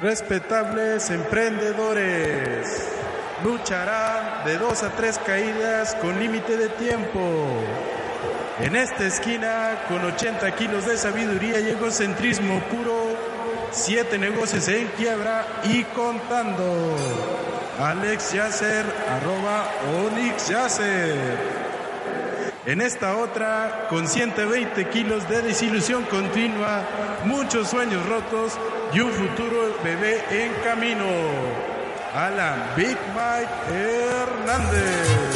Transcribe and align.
respetables 0.00 1.10
emprendedores. 1.10 2.88
Lucharán 3.44 4.44
de 4.44 4.58
dos 4.58 4.82
a 4.82 4.90
tres 4.90 5.18
caídas 5.18 5.94
con 5.96 6.18
límite 6.18 6.56
de 6.56 6.68
tiempo. 6.70 7.62
En 8.60 8.76
esta 8.76 9.06
esquina, 9.06 9.84
con 9.88 10.04
80 10.04 10.54
kilos 10.54 10.86
de 10.86 10.96
sabiduría 10.96 11.60
y 11.60 11.70
egocentrismo 11.70 12.60
puro, 12.70 13.16
siete 13.72 14.18
negocios 14.18 14.68
en 14.68 14.86
quiebra 14.88 15.44
y 15.64 15.82
contando. 15.84 16.96
Alex 17.80 18.32
Yasser, 18.32 18.84
arroba 19.10 19.68
Onyx 20.06 20.48
Yasser. 20.48 21.64
En 22.66 22.80
esta 22.80 23.16
otra, 23.18 23.88
con 23.90 24.08
120 24.08 24.88
kilos 24.88 25.28
de 25.28 25.42
desilusión 25.42 26.04
continua, 26.04 26.82
muchos 27.24 27.68
sueños 27.68 28.06
rotos 28.08 28.58
y 28.94 29.00
un 29.00 29.10
futuro 29.10 29.74
bebé 29.82 30.22
en 30.30 30.52
camino. 30.62 31.04
Alan 32.14 32.62
Big 32.76 32.96
Mike 33.14 33.76
Hernández. 33.76 35.34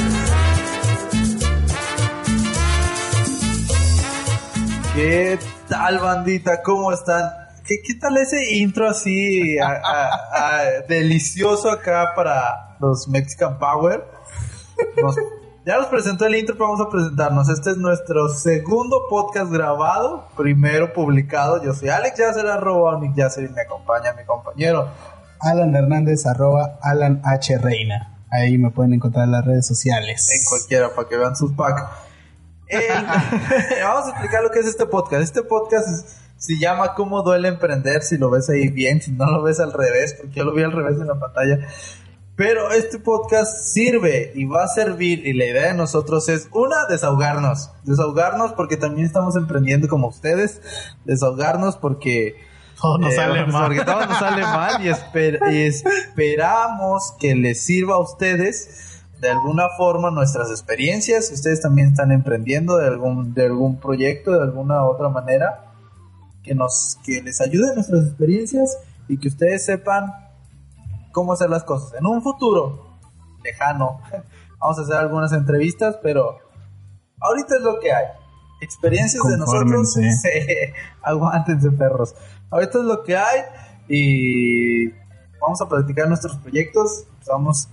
¿Qué 4.94 5.38
tal, 5.68 5.98
bandita? 5.98 6.62
¿Cómo 6.62 6.92
están? 6.92 7.30
¿Qué, 7.64 7.76
qué 7.84 7.94
tal 7.94 8.16
ese 8.16 8.54
intro 8.56 8.88
así 8.88 9.56
delicioso 10.88 11.70
acá 11.70 12.12
para 12.16 12.76
los 12.80 13.06
Mexican 13.08 13.58
Power? 13.58 14.04
Nos- 15.02 15.16
ya 15.68 15.76
nos 15.76 15.88
presentó 15.88 16.24
el 16.24 16.34
intro, 16.34 16.54
pero 16.56 16.70
vamos 16.70 16.86
a 16.86 16.88
presentarnos. 16.88 17.46
Este 17.50 17.72
es 17.72 17.76
nuestro 17.76 18.30
segundo 18.30 19.02
podcast 19.10 19.52
grabado, 19.52 20.26
primero 20.34 20.94
publicado. 20.94 21.62
Yo 21.62 21.74
soy 21.74 21.90
Alex 21.90 22.18
Yasser, 22.18 22.46
arroba 22.46 22.96
Onyx 22.96 23.14
Yasser, 23.14 23.44
y 23.44 23.48
me 23.50 23.60
acompaña 23.60 24.14
mi 24.14 24.24
compañero. 24.24 24.88
Alan 25.40 25.76
Hernández, 25.76 26.24
arroba 26.24 26.78
Alan 26.80 27.20
H. 27.22 27.58
Reina. 27.58 28.16
Ahí 28.30 28.56
me 28.56 28.70
pueden 28.70 28.94
encontrar 28.94 29.26
en 29.26 29.32
las 29.32 29.44
redes 29.44 29.66
sociales. 29.66 30.30
en 30.32 30.42
cualquiera 30.48 30.94
para 30.94 31.06
que 31.06 31.18
vean 31.18 31.36
sus 31.36 31.52
packs. 31.52 31.82
vamos 33.82 34.06
a 34.06 34.10
explicar 34.12 34.42
lo 34.42 34.50
que 34.50 34.60
es 34.60 34.66
este 34.66 34.86
podcast. 34.86 35.22
Este 35.22 35.42
podcast 35.42 35.86
es- 35.86 36.16
se 36.38 36.58
llama 36.58 36.94
Cómo 36.94 37.22
duele 37.22 37.48
emprender, 37.48 38.00
si 38.02 38.16
lo 38.16 38.30
ves 38.30 38.48
ahí 38.48 38.68
bien, 38.68 39.02
si 39.02 39.10
no 39.10 39.26
lo 39.26 39.42
ves 39.42 39.60
al 39.60 39.72
revés, 39.72 40.14
porque 40.18 40.36
yo 40.36 40.44
lo 40.44 40.54
vi 40.54 40.62
al 40.62 40.72
revés 40.72 40.98
en 40.98 41.08
la 41.08 41.18
pantalla. 41.18 41.58
Pero 42.38 42.70
este 42.70 43.00
podcast 43.00 43.64
sirve 43.64 44.30
y 44.36 44.44
va 44.44 44.62
a 44.62 44.68
servir 44.68 45.26
y 45.26 45.32
la 45.32 45.44
idea 45.46 45.66
de 45.72 45.74
nosotros 45.74 46.28
es 46.28 46.48
una, 46.54 46.86
desahogarnos. 46.88 47.72
Desahogarnos 47.82 48.52
porque 48.52 48.76
también 48.76 49.06
estamos 49.06 49.34
emprendiendo 49.34 49.88
como 49.88 50.06
ustedes. 50.06 50.62
Desahogarnos 51.04 51.76
porque 51.78 52.36
Todo 52.80 52.96
nos 52.98 53.12
eh, 53.12 53.16
sale 53.16 53.44
mal. 53.46 53.66
Porque 53.66 53.84
todo 53.84 54.06
nos 54.06 54.18
sale 54.20 54.42
mal 54.42 54.80
y, 54.86 54.88
esper- 54.88 55.52
y 55.52 55.62
esperamos 55.64 57.12
que 57.18 57.34
les 57.34 57.60
sirva 57.60 57.96
a 57.96 57.98
ustedes 57.98 59.02
de 59.20 59.30
alguna 59.30 59.64
forma 59.76 60.12
nuestras 60.12 60.48
experiencias. 60.52 61.32
Ustedes 61.32 61.60
también 61.60 61.88
están 61.88 62.12
emprendiendo 62.12 62.76
de 62.76 62.86
algún, 62.86 63.34
de 63.34 63.46
algún 63.46 63.80
proyecto, 63.80 64.30
de 64.30 64.42
alguna 64.44 64.84
otra 64.84 65.08
manera, 65.08 65.72
que, 66.44 66.54
nos, 66.54 66.98
que 67.04 67.20
les 67.20 67.40
ayude 67.40 67.74
nuestras 67.74 68.06
experiencias 68.06 68.78
y 69.08 69.18
que 69.18 69.26
ustedes 69.26 69.64
sepan 69.64 70.12
cómo 71.18 71.32
hacer 71.32 71.50
las 71.50 71.64
cosas. 71.64 71.98
En 71.98 72.06
un 72.06 72.22
futuro 72.22 72.96
lejano, 73.42 74.00
vamos 74.60 74.78
a 74.78 74.82
hacer 74.82 74.94
algunas 74.94 75.32
entrevistas, 75.32 75.98
pero 76.00 76.38
ahorita 77.18 77.56
es 77.56 77.60
lo 77.60 77.80
que 77.80 77.92
hay. 77.92 78.04
Experiencias 78.60 79.24
de 79.24 79.36
nosotros. 79.36 79.94
Sí, 79.94 80.28
aguántense, 81.02 81.72
perros. 81.72 82.14
Ahorita 82.50 82.78
es 82.78 82.84
lo 82.84 83.02
que 83.02 83.16
hay 83.16 83.40
y 83.88 84.90
vamos 85.40 85.60
a 85.60 85.68
practicar 85.68 86.06
nuestros 86.06 86.36
proyectos. 86.36 87.06
Vamos 87.26 87.68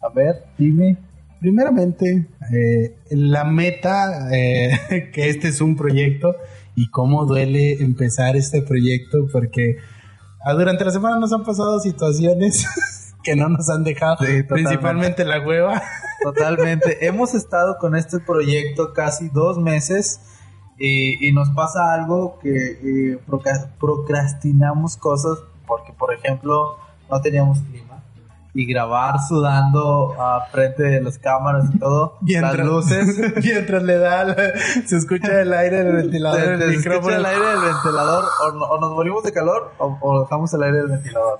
a 0.00 0.08
ver, 0.08 0.46
dime. 0.56 0.96
Primeramente, 1.38 2.26
eh, 2.50 2.96
la 3.10 3.44
meta, 3.44 4.34
eh, 4.34 5.10
que 5.12 5.28
este 5.28 5.48
es 5.48 5.60
un 5.60 5.76
proyecto 5.76 6.34
y 6.74 6.88
cómo 6.88 7.26
duele 7.26 7.74
empezar 7.74 8.36
este 8.36 8.62
proyecto 8.62 9.28
porque 9.30 9.76
durante 10.54 10.84
la 10.84 10.90
semana 10.90 11.18
nos 11.18 11.32
han 11.32 11.44
pasado 11.44 11.80
situaciones 11.80 12.66
que 13.22 13.34
no 13.34 13.48
nos 13.48 13.68
han 13.68 13.84
dejado, 13.84 14.18
Sí, 14.24 14.42
principalmente 14.44 15.24
la 15.24 15.40
hueva. 15.40 15.82
Totalmente. 16.22 16.98
Hemos 17.06 17.34
estado 17.34 17.78
con 17.78 17.96
este 17.96 18.20
proyecto 18.20 18.92
casi 18.92 19.28
dos 19.28 19.58
meses 19.58 20.20
y, 20.78 21.26
y 21.26 21.32
nos 21.32 21.50
pasa 21.50 21.92
algo 21.94 22.38
que 22.40 23.12
eh, 23.12 23.18
procrastinamos 23.80 24.96
cosas 24.96 25.38
porque, 25.66 25.92
por 25.92 26.14
ejemplo, 26.14 26.78
no 27.10 27.20
teníamos 27.20 27.60
clima 27.60 27.95
y 28.58 28.66
grabar 28.66 29.16
sudando 29.28 30.14
a 30.20 30.46
frente 30.50 30.82
de 30.82 31.00
las 31.02 31.18
cámaras 31.18 31.66
y 31.74 31.78
todo, 31.78 32.16
las 32.26 32.58
luces. 32.58 33.06
mientras 33.44 33.82
le 33.82 33.98
da, 33.98 34.24
la- 34.24 34.36
se 34.86 34.96
escucha 34.96 35.42
el 35.42 35.52
aire 35.52 35.84
del 35.84 35.96
ventilador, 35.96 36.40
Se- 36.40 36.52
el 36.64 36.82
se 36.82 36.88
escucha 36.88 37.16
el 37.16 37.26
aire 37.26 37.46
del 37.46 37.60
ventilador 37.60 38.24
o, 38.42 38.52
no- 38.52 38.64
o 38.66 38.80
nos 38.80 38.90
morimos 38.92 39.22
de 39.24 39.32
calor 39.32 39.72
o, 39.78 39.98
o 40.00 40.20
dejamos 40.22 40.52
el 40.54 40.62
aire 40.62 40.78
del 40.78 40.88
ventilador. 40.88 41.38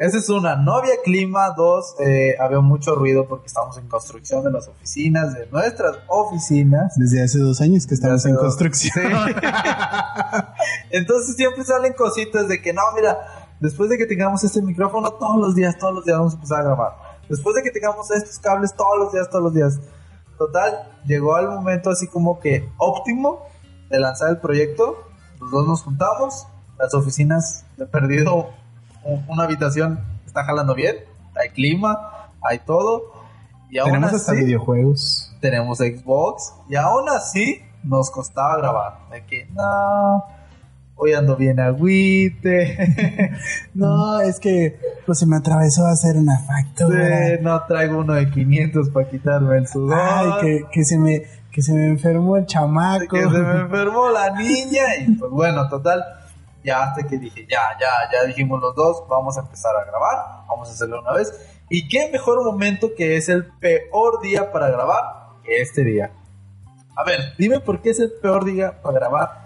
Esa 0.00 0.18
es 0.18 0.28
una. 0.30 0.56
No 0.56 0.76
había 0.78 0.94
clima. 1.04 1.50
Dos, 1.56 1.94
eh, 2.00 2.34
había 2.40 2.58
mucho 2.58 2.96
ruido 2.96 3.28
porque 3.28 3.46
estamos 3.46 3.76
en 3.78 3.86
construcción 3.86 4.42
de 4.42 4.50
las 4.50 4.66
oficinas, 4.66 5.32
de 5.34 5.46
nuestras 5.46 5.96
oficinas. 6.08 6.94
Desde 6.96 7.22
hace 7.22 7.38
dos 7.38 7.60
años 7.60 7.86
que 7.86 7.94
estamos 7.94 8.24
en 8.26 8.32
dos- 8.34 8.42
construcción. 8.42 9.04
Entonces 10.90 11.36
siempre 11.36 11.64
salen 11.64 11.92
cositas 11.92 12.48
de 12.48 12.60
que 12.60 12.72
no, 12.72 12.82
mira, 12.96 13.18
después 13.62 13.88
de 13.88 13.96
que 13.98 14.06
tengamos 14.06 14.44
este 14.44 14.60
micrófono 14.60 15.10
todos 15.12 15.36
los 15.38 15.54
días, 15.54 15.78
todos 15.78 15.94
los 15.94 16.04
días 16.04 16.18
vamos 16.18 16.32
a 16.34 16.36
empezar 16.36 16.60
a 16.60 16.64
grabar. 16.64 16.92
Después 17.28 17.54
de 17.56 17.62
que 17.62 17.70
tengamos 17.70 18.10
estos 18.10 18.38
cables 18.38 18.74
todos 18.74 18.98
los 18.98 19.12
días, 19.12 19.30
todos 19.30 19.44
los 19.44 19.54
días. 19.54 19.80
Total, 20.36 20.88
llegó 21.06 21.38
el 21.38 21.48
momento 21.48 21.90
así 21.90 22.06
como 22.08 22.40
que 22.40 22.68
óptimo 22.78 23.40
de 23.88 24.00
lanzar 24.00 24.30
el 24.30 24.38
proyecto. 24.38 24.96
Los 25.40 25.50
dos 25.50 25.66
nos 25.68 25.82
juntamos, 25.82 26.46
las 26.78 26.92
oficinas 26.94 27.64
de 27.76 27.86
perdido, 27.86 28.50
un- 29.04 29.24
una 29.28 29.44
habitación 29.44 30.00
está 30.26 30.44
jalando 30.44 30.74
bien, 30.74 30.96
hay 31.40 31.50
clima, 31.50 32.28
hay 32.42 32.58
todo. 32.60 33.12
Y 33.70 33.78
aún 33.78 33.92
Tenemos 33.92 34.12
hasta 34.12 34.32
así, 34.32 34.44
videojuegos. 34.44 35.34
tenemos 35.40 35.78
Xbox 35.78 36.52
y 36.68 36.76
aún 36.76 37.08
así 37.08 37.62
nos 37.82 38.10
costaba 38.10 38.56
grabar. 38.58 38.98
De 39.10 39.24
que 39.24 39.46
no, 39.46 40.24
hoy 41.02 41.14
ando 41.14 41.36
bien 41.36 41.58
agüite, 41.58 43.32
No, 43.74 44.20
es 44.20 44.38
que 44.38 44.78
pues 45.04 45.18
se 45.18 45.26
me 45.26 45.36
atravesó 45.36 45.84
a 45.84 45.92
hacer 45.92 46.16
una 46.16 46.38
factura. 46.38 47.36
Sí, 47.36 47.42
no 47.42 47.64
traigo 47.66 47.98
uno 47.98 48.14
de 48.14 48.30
500 48.30 48.90
para 48.90 49.08
quitarme 49.08 49.58
el 49.58 49.66
sudor. 49.66 49.98
Ay, 50.00 50.30
que, 50.40 50.64
que 50.70 50.84
se 50.84 50.98
me 50.98 51.22
que 51.50 51.60
se 51.60 51.74
me 51.74 51.86
enfermó 51.86 52.36
el 52.36 52.46
chamaco. 52.46 53.08
que 53.08 53.20
se 53.20 53.28
me 53.28 53.60
enfermó 53.60 54.10
la 54.10 54.30
niña 54.30 54.96
y 55.00 55.12
pues 55.16 55.30
bueno, 55.30 55.68
total, 55.68 56.02
ya 56.64 56.84
hasta 56.84 57.06
que 57.06 57.18
dije, 57.18 57.46
ya, 57.50 57.76
ya, 57.80 57.88
ya 58.10 58.26
dijimos 58.26 58.60
los 58.60 58.74
dos, 58.74 59.02
vamos 59.08 59.36
a 59.36 59.40
empezar 59.40 59.74
a 59.76 59.84
grabar, 59.84 60.46
vamos 60.48 60.68
a 60.68 60.72
hacerlo 60.72 61.00
una 61.02 61.12
vez. 61.12 61.30
Y 61.68 61.88
qué 61.88 62.08
mejor 62.12 62.42
momento 62.44 62.90
que 62.96 63.16
es 63.16 63.28
el 63.28 63.46
peor 63.60 64.22
día 64.22 64.52
para 64.52 64.68
grabar 64.68 65.02
que 65.44 65.60
este 65.60 65.84
día. 65.84 66.12
A 66.94 67.04
ver, 67.04 67.34
dime 67.38 67.60
por 67.60 67.82
qué 67.82 67.90
es 67.90 67.98
el 68.00 68.12
peor 68.22 68.44
día 68.44 68.80
para 68.80 68.98
grabar 69.00 69.41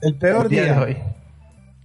El 0.00 0.16
peor 0.18 0.44
el 0.46 0.50
día 0.50 0.62
día. 0.64 0.74
de 0.74 0.80
hoy. 0.80 0.96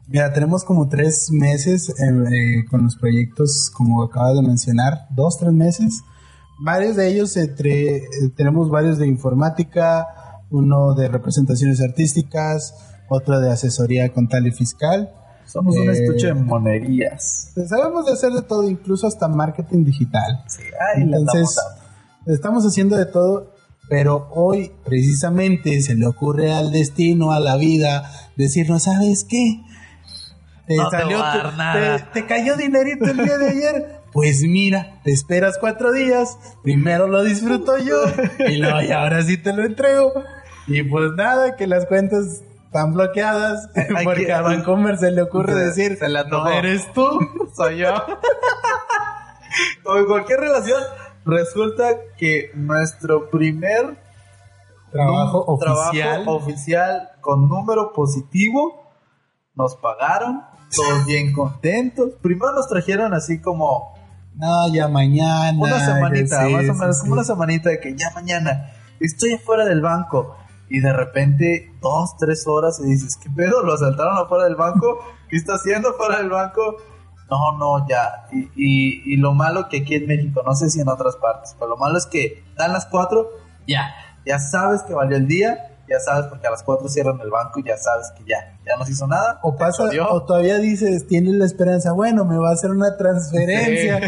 Mira, 0.07 0.31
tenemos 0.33 0.63
como 0.63 0.87
tres 0.87 1.29
meses 1.31 1.89
eh, 1.89 1.93
eh, 1.99 2.65
con 2.69 2.83
los 2.83 2.95
proyectos, 2.95 3.71
como 3.73 4.03
acabas 4.03 4.35
de 4.35 4.43
mencionar, 4.43 5.07
dos, 5.09 5.37
tres 5.39 5.51
meses. 5.51 6.01
Varios 6.59 6.95
de 6.95 7.07
ellos 7.07 7.35
entre, 7.37 7.97
eh, 7.97 8.01
tenemos 8.35 8.69
varios 8.69 8.99
de 8.99 9.07
informática, 9.07 10.07
uno 10.51 10.93
de 10.93 11.07
representaciones 11.07 11.81
artísticas, 11.81 12.75
otro 13.09 13.39
de 13.39 13.51
asesoría 13.51 14.11
contable 14.13 14.49
y 14.49 14.51
fiscal. 14.51 15.11
Somos 15.45 15.75
un 15.75 15.89
Eh, 15.89 15.93
estuche 15.93 16.27
de 16.27 16.33
monerías. 16.35 17.51
Pues 17.55 17.69
sabemos 17.69 18.05
de 18.05 18.13
hacer 18.13 18.31
de 18.31 18.41
todo, 18.43 18.69
incluso 18.69 19.07
hasta 19.07 19.27
marketing 19.27 19.83
digital. 19.85 20.43
Sí, 20.47 20.61
ahí 20.95 21.03
Entonces, 21.03 21.55
dando. 21.55 22.33
estamos 22.33 22.63
haciendo 22.65 22.95
de 22.95 23.05
todo, 23.07 23.54
pero 23.89 24.27
hoy 24.31 24.71
precisamente 24.85 25.81
se 25.81 25.95
le 25.95 26.07
ocurre 26.07 26.53
al 26.53 26.71
destino, 26.71 27.31
a 27.31 27.39
la 27.39 27.55
vida, 27.57 28.09
decirnos, 28.35 28.83
¿sabes 28.83 29.23
qué? 29.23 29.61
Te, 30.67 30.75
No 30.77 30.89
te 30.89 31.03
voy 31.03 31.13
a 31.13 31.17
dar 31.17 31.51
te- 31.51 31.57
nada. 31.57 32.11
te 32.11 32.25
cayó 32.25 32.55
dinerito 32.57 33.05
el 33.05 33.17
día 33.17 33.37
de 33.37 33.49
ayer. 33.49 33.95
Pues 34.11 34.41
mira, 34.43 35.01
te 35.03 35.11
esperas 35.11 35.57
cuatro 35.59 35.91
días, 35.91 36.37
primero 36.63 37.07
lo 37.07 37.21
disfruto 37.23 37.77
yo 37.77 37.97
y 38.47 38.57
luego 38.57 38.81
y 38.81 38.91
ahora 38.91 39.21
sí 39.23 39.37
te 39.37 39.51
lo 39.53 39.63
entrego. 39.65 40.13
Y 40.67 40.81
pues 40.83 41.11
nada, 41.17 41.55
que 41.57 41.67
las 41.67 41.85
cuentas 41.85 42.41
están 42.65 42.93
bloqueadas 42.93 43.69
porque 44.03 44.25
que- 44.27 44.33
a 44.33 44.41
Vancomer 44.41 44.97
se 44.97 45.11
le 45.11 45.21
ocurre 45.21 45.53
decir, 45.55 45.97
se 45.99 46.07
le 46.07 46.13
no 46.13 46.19
antojó". 46.21 46.49
eres 46.49 46.91
tú. 46.93 47.07
soy 47.55 47.77
yo. 47.79 47.93
o 49.85 49.97
en 49.97 50.05
cualquier 50.05 50.39
relación, 50.39 50.81
resulta 51.25 51.85
que 52.17 52.51
nuestro 52.55 53.29
primer 53.29 53.97
Trabajo 54.91 55.45
num- 55.45 55.53
oficial. 55.55 55.91
trabajo 56.23 56.31
oficial 56.37 57.09
con 57.21 57.49
número 57.49 57.91
positivo 57.93 58.81
nos 59.55 59.75
pagaron 59.75 60.43
todos 60.73 61.05
bien 61.07 61.33
contentos. 61.33 62.11
Primero 62.21 62.53
nos 62.53 62.67
trajeron 62.69 63.13
así 63.13 63.41
como 63.41 63.93
No, 64.35 64.73
ya 64.73 64.87
mañana. 64.87 65.57
una 65.59 65.79
semanita, 65.85 66.41
más 66.49 66.69
o 66.69 66.73
menos, 66.73 66.95
sí. 66.97 67.01
como 67.01 67.13
una 67.13 67.23
semanita 67.23 67.69
de 67.69 67.79
que 67.79 67.95
ya 67.95 68.11
mañana 68.13 68.71
estoy 68.99 69.33
afuera 69.33 69.65
del 69.65 69.81
banco. 69.81 70.37
Y 70.67 70.79
de 70.79 70.91
repente, 70.93 71.73
dos, 71.79 72.17
tres 72.17 72.47
horas, 72.47 72.79
y 72.83 72.87
dices, 72.87 73.17
¿qué 73.21 73.29
pedo? 73.29 73.61
¿Lo 73.63 73.73
asaltaron 73.73 74.17
afuera 74.17 74.45
del 74.45 74.55
banco? 74.55 74.97
¿Qué 75.29 75.37
está 75.37 75.53
haciendo 75.55 75.89
afuera 75.89 76.17
del 76.17 76.29
banco? 76.29 76.77
No, 77.29 77.57
no, 77.57 77.87
ya. 77.87 78.27
Y, 78.31 78.49
y, 78.55 79.13
y 79.13 79.17
lo 79.17 79.33
malo 79.33 79.67
que 79.69 79.79
aquí 79.79 79.95
en 79.95 80.07
México, 80.07 80.41
no 80.45 80.53
sé 80.53 80.69
si 80.69 80.81
en 80.81 80.87
otras 80.89 81.15
partes, 81.15 81.55
pero 81.57 81.69
lo 81.69 81.77
malo 81.77 81.97
es 81.97 82.05
que 82.05 82.43
dan 82.57 82.73
las 82.73 82.85
cuatro, 82.85 83.29
ya. 83.67 83.93
Ya 84.25 84.39
sabes 84.39 84.81
que 84.83 84.93
valió 84.93 85.17
el 85.17 85.27
día, 85.27 85.75
ya 85.87 85.99
sabes 85.99 86.25
porque 86.27 86.47
a 86.47 86.51
las 86.51 86.63
cuatro 86.63 86.89
cierran 86.89 87.19
el 87.21 87.29
banco 87.29 87.59
y 87.59 87.63
ya 87.63 87.77
sabes 87.77 88.11
que 88.17 88.23
ya, 88.25 88.57
ya 88.65 88.75
no 88.75 88.85
se 88.85 88.93
hizo 88.93 89.07
nada. 89.07 89.39
O 89.43 89.55
pasa, 89.55 89.83
o 90.09 90.23
todavía 90.23 90.57
dices, 90.57 91.07
tienes 91.07 91.35
la 91.35 91.45
esperanza, 91.45 91.91
bueno, 91.91 92.25
me 92.25 92.37
va 92.37 92.49
a 92.49 92.53
hacer 92.53 92.71
una 92.71 92.97
transferencia. 92.97 93.99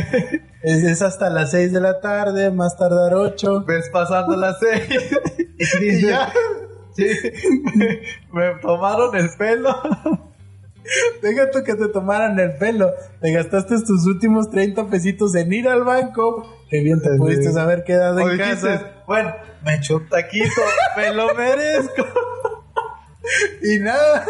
Es, 0.63 0.83
es 0.83 1.01
hasta 1.01 1.29
las 1.29 1.51
6 1.51 1.71
de 1.71 1.79
la 1.79 1.99
tarde, 2.01 2.51
más 2.51 2.77
tardar 2.77 3.13
8. 3.13 3.63
ves 3.65 3.89
pasando 3.91 4.35
las 4.35 4.57
seis 4.59 4.83
y 5.59 5.83
dices, 5.83 6.01
ya. 6.09 6.33
sí, 6.95 7.05
me 8.33 8.55
tomaron 8.61 9.15
el 9.15 9.29
pelo. 9.37 9.75
Deja 11.21 11.49
tú 11.51 11.63
que 11.63 11.75
te 11.75 11.87
tomaran 11.89 12.39
el 12.39 12.55
pelo. 12.57 12.93
Te 13.21 13.31
gastaste 13.31 13.75
tus 13.85 14.05
últimos 14.05 14.49
30 14.49 14.87
pesitos 14.87 15.35
en 15.35 15.51
ir 15.53 15.67
al 15.67 15.83
banco. 15.83 16.65
Que 16.69 16.81
bien 16.81 17.01
te 17.01 17.15
pudiste 17.17 17.57
haber 17.59 17.83
quedado 17.83 18.19
en 18.19 18.37
casa. 18.37 19.03
bueno, 19.07 19.33
me 19.63 19.75
echo 19.75 19.97
un 19.97 20.09
taquito, 20.09 20.61
me 20.97 21.13
lo 21.13 21.33
merezco. 21.33 22.05
Y 23.61 23.79
nada. 23.79 24.25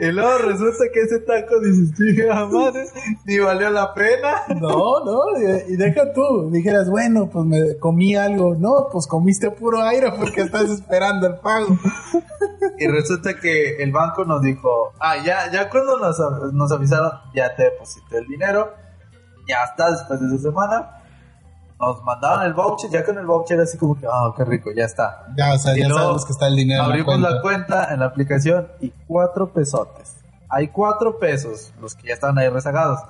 Y 0.00 0.06
luego 0.06 0.38
resulta 0.38 0.84
que 0.92 1.00
ese 1.00 1.20
taco, 1.20 1.60
dices, 1.60 1.94
chica 1.96 2.46
madre, 2.46 2.86
ni 3.24 3.38
valió 3.38 3.70
la 3.70 3.92
pena. 3.94 4.42
No, 4.60 5.04
no. 5.04 5.22
Y, 5.38 5.74
y 5.74 5.76
deja 5.76 6.12
tú. 6.12 6.50
Dijeras, 6.50 6.88
bueno, 6.88 7.28
pues 7.30 7.44
me 7.44 7.76
comí 7.78 8.16
algo. 8.16 8.54
No, 8.54 8.88
pues 8.90 9.06
comiste 9.06 9.50
puro 9.50 9.82
aire 9.82 10.12
porque 10.16 10.42
estás 10.42 10.70
esperando 10.70 11.26
el 11.26 11.36
pago. 11.36 11.76
Y 12.78 12.86
resulta 12.86 13.38
que 13.40 13.82
el 13.82 13.92
banco 13.92 14.24
nos 14.24 14.42
dijo, 14.42 14.92
ah, 15.00 15.16
ya, 15.24 15.50
ya 15.50 15.68
cuando 15.68 15.98
nos, 15.98 16.18
nos 16.52 16.72
avisaron, 16.72 17.10
ya 17.34 17.54
te 17.54 17.64
deposité 17.64 18.18
el 18.18 18.26
dinero, 18.26 18.72
ya 19.48 19.64
está 19.64 19.90
después 19.90 20.20
de 20.20 20.26
esa 20.26 20.50
semana. 20.50 20.97
Nos 21.80 22.02
mandaron 22.02 22.44
el 22.44 22.54
voucher, 22.54 22.90
ya 22.90 23.04
con 23.04 23.18
el 23.18 23.26
voucher 23.26 23.60
así 23.60 23.78
como 23.78 23.96
que, 23.98 24.06
ah, 24.06 24.32
qué 24.36 24.44
rico, 24.44 24.70
ya 24.76 24.84
está. 24.84 25.26
Ya, 25.36 25.54
o 25.54 25.58
sea, 25.58 25.76
Y 25.76 25.82
ya 25.82 25.88
sabemos 25.90 26.24
que 26.26 26.32
está 26.32 26.48
el 26.48 26.56
dinero. 26.56 26.82
en 26.82 26.88
la 26.88 26.94
Abrimos 26.94 27.14
cuenta. 27.14 27.30
la 27.30 27.40
cuenta 27.42 27.94
en 27.94 28.00
la 28.00 28.06
aplicación 28.06 28.68
y 28.80 28.92
cuatro 29.06 29.52
pesotes. 29.52 30.14
Hay 30.48 30.68
cuatro 30.68 31.18
pesos, 31.18 31.72
los 31.80 31.94
que 31.94 32.08
ya 32.08 32.14
estaban 32.14 32.36
ahí 32.38 32.48
rezagados. 32.48 33.00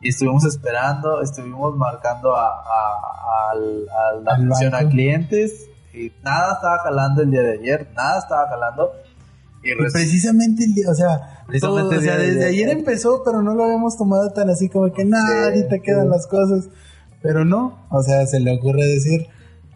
Y 0.00 0.10
estuvimos 0.10 0.44
esperando, 0.44 1.22
estuvimos 1.22 1.74
marcando 1.76 2.36
a, 2.36 2.46
a- 2.48 3.50
al- 3.52 3.88
a 3.88 4.20
la 4.22 4.32
atención 4.34 4.74
a 4.74 4.86
clientes 4.88 5.70
y 5.94 6.12
nada 6.22 6.54
estaba 6.54 6.78
jalando 6.80 7.22
el 7.22 7.30
día 7.30 7.40
de 7.42 7.52
ayer, 7.54 7.88
nada 7.96 8.18
estaba 8.18 8.48
jalando. 8.48 8.92
Y, 9.62 9.72
Y 9.72 9.76
precisamente 9.76 10.64
el 10.64 10.74
día, 10.74 10.90
o 10.90 10.94
sea, 10.94 11.42
Precisamente 11.46 11.88
todo, 11.88 11.98
o 11.98 12.02
sea, 12.02 12.16
desde 12.18 12.44
ayer. 12.48 12.68
empezó, 12.68 13.22
pero 13.24 13.40
no 13.40 13.54
lo 13.54 13.64
habíamos 13.64 13.96
tomado 13.96 14.28
tan 14.30 14.50
así 14.50 14.68
como 14.68 14.92
que 14.92 15.06
nada, 15.06 15.26
Sí, 15.26 15.44
ahorita 15.44 15.78
quedan 15.78 16.04
sí. 16.04 16.08
las 16.10 16.26
cosas. 16.26 16.68
Pero 17.24 17.44
no, 17.46 17.86
o 17.90 18.02
sea, 18.02 18.26
se 18.26 18.38
le 18.38 18.54
ocurre 18.58 18.84
decir, 18.84 19.26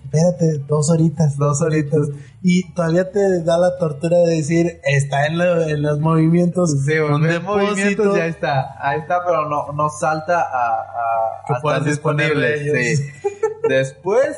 espérate, 0.04 0.58
dos 0.68 0.90
horitas. 0.90 1.38
Dos 1.38 1.62
horitas. 1.62 2.08
Y 2.42 2.70
todavía 2.74 3.10
te 3.10 3.42
da 3.42 3.56
la 3.56 3.78
tortura 3.78 4.18
de 4.18 4.36
decir, 4.36 4.80
está 4.84 5.24
en, 5.26 5.38
lo- 5.38 5.62
en 5.62 5.80
los 5.80 5.98
movimientos. 5.98 6.72
Sí, 6.84 6.92
de 6.92 7.40
movimientos 7.40 8.16
ya 8.16 8.26
está, 8.26 8.76
ahí 8.86 9.00
está, 9.00 9.24
pero 9.24 9.48
no, 9.48 9.72
no 9.72 9.88
salta 9.88 10.42
a, 10.42 10.80
a, 10.82 11.82
Que 11.82 11.88
disponible. 11.90 12.94
sí. 12.96 13.02
Después, 13.68 14.36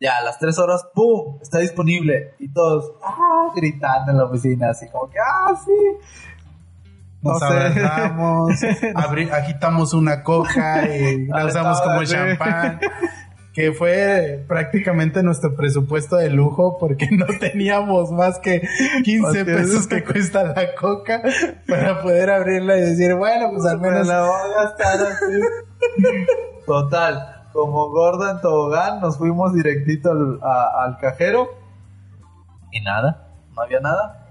ya 0.00 0.18
a 0.18 0.22
las 0.24 0.38
tres 0.40 0.58
horas, 0.58 0.84
¡pum! 0.92 1.38
Está 1.40 1.58
disponible. 1.60 2.34
Y 2.40 2.52
todos, 2.52 2.92
¡ah! 3.04 3.52
gritando 3.54 4.10
en 4.10 4.18
la 4.18 4.24
oficina, 4.24 4.70
así 4.70 4.88
como 4.88 5.08
que, 5.08 5.18
¡ah, 5.20 5.54
sí! 5.64 5.70
Nos 7.24 7.40
No 7.40 7.46
abrazamos, 7.46 8.60
agitamos 9.32 9.94
una 9.94 10.22
coca 10.22 10.86
y 10.94 11.26
la 11.26 11.46
usamos 11.46 11.80
como 11.80 12.04
champán. 12.04 12.80
Que 13.52 13.72
fue 13.72 14.44
prácticamente 14.48 15.22
nuestro 15.22 15.54
presupuesto 15.54 16.16
de 16.16 16.28
lujo 16.28 16.76
porque 16.78 17.08
no 17.12 17.26
teníamos 17.38 18.10
más 18.10 18.40
que 18.40 18.66
15 19.04 19.28
Así 19.28 19.38
es. 19.38 19.44
pesos 19.44 19.86
que 19.86 20.02
cuesta 20.02 20.42
la 20.42 20.74
coca 20.74 21.22
para 21.68 22.02
poder 22.02 22.30
abrirla 22.30 22.76
y 22.76 22.80
decir, 22.80 23.14
bueno, 23.14 23.50
pues 23.52 23.64
al 23.66 23.78
Me 23.80 23.90
menos 23.90 24.08
la 24.08 24.22
voy 24.22 24.30
a 24.30 24.62
gastar 24.64 24.98
así. 25.06 25.40
Total, 26.66 27.46
como 27.52 27.90
gorda 27.90 28.32
en 28.32 28.40
tobogán, 28.40 29.00
nos 29.00 29.18
fuimos 29.18 29.54
directito 29.54 30.10
al, 30.10 30.40
a- 30.42 30.84
al 30.84 30.98
cajero. 30.98 31.48
Y 32.72 32.80
nada, 32.80 33.28
no 33.54 33.62
había 33.62 33.78
nada. 33.78 34.23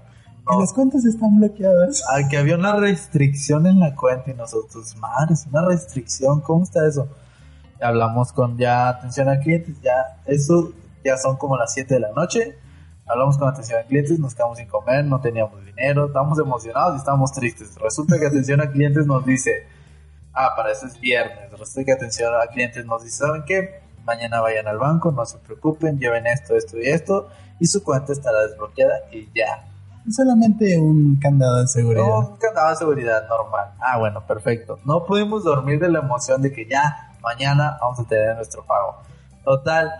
Que 0.46 0.56
las 0.58 0.72
cuentas 0.72 1.04
están 1.04 1.38
bloqueadas. 1.38 2.02
Ah, 2.10 2.28
que 2.28 2.36
había 2.36 2.56
una 2.56 2.76
restricción 2.76 3.66
en 3.66 3.80
la 3.80 3.94
cuenta 3.94 4.30
y 4.30 4.34
nosotros, 4.34 4.96
madres, 4.96 5.46
una 5.50 5.64
restricción, 5.66 6.40
¿cómo 6.40 6.64
está 6.64 6.86
eso? 6.86 7.08
Y 7.80 7.84
hablamos 7.84 8.32
con 8.32 8.56
ya 8.58 8.88
atención 8.88 9.28
a 9.28 9.38
clientes, 9.40 9.80
ya 9.80 10.20
eso 10.26 10.72
ya 11.04 11.16
son 11.18 11.36
como 11.36 11.56
las 11.56 11.72
7 11.72 11.94
de 11.94 12.00
la 12.00 12.12
noche. 12.12 12.58
Hablamos 13.06 13.36
con 13.36 13.48
atención 13.48 13.80
a 13.80 13.84
clientes, 13.84 14.18
nos 14.18 14.34
quedamos 14.34 14.56
sin 14.58 14.66
comer, 14.66 15.04
no 15.04 15.20
teníamos 15.20 15.62
dinero, 15.64 16.06
estábamos 16.06 16.38
emocionados 16.38 16.94
y 16.94 16.98
estábamos 16.98 17.32
tristes. 17.32 17.74
Resulta 17.76 18.18
que 18.18 18.26
atención 18.26 18.60
a 18.62 18.70
clientes 18.70 19.06
nos 19.06 19.24
dice, 19.26 19.66
ah, 20.32 20.54
para 20.56 20.72
eso 20.72 20.86
es 20.86 20.98
viernes. 20.98 21.50
Resulta 21.50 21.84
que 21.84 21.92
atención 21.92 22.32
a 22.34 22.46
clientes 22.46 22.84
nos 22.86 23.04
dice, 23.04 23.18
¿saben 23.18 23.44
qué? 23.46 23.82
Mañana 24.04 24.40
vayan 24.40 24.66
al 24.68 24.78
banco, 24.78 25.12
no 25.12 25.24
se 25.26 25.38
preocupen, 25.38 25.98
lleven 25.98 26.26
esto, 26.26 26.56
esto 26.56 26.78
y 26.78 26.88
esto, 26.88 27.28
y 27.60 27.66
su 27.66 27.82
cuenta 27.82 28.12
estará 28.12 28.46
desbloqueada 28.46 29.00
y 29.12 29.28
ya. 29.34 29.73
Solamente 30.10 30.78
un 30.78 31.16
candado 31.20 31.60
de 31.60 31.66
seguridad. 31.66 32.04
Un 32.04 32.36
candado 32.36 32.70
de 32.70 32.76
seguridad 32.76 33.26
normal. 33.28 33.70
Ah, 33.80 33.98
bueno, 33.98 34.26
perfecto. 34.26 34.78
No 34.84 35.04
pudimos 35.04 35.44
dormir 35.44 35.80
de 35.80 35.88
la 35.88 36.00
emoción 36.00 36.42
de 36.42 36.52
que 36.52 36.66
ya 36.68 37.14
mañana 37.22 37.78
vamos 37.80 38.00
a 38.00 38.04
tener 38.04 38.36
nuestro 38.36 38.64
pago. 38.64 38.96
Total, 39.44 39.90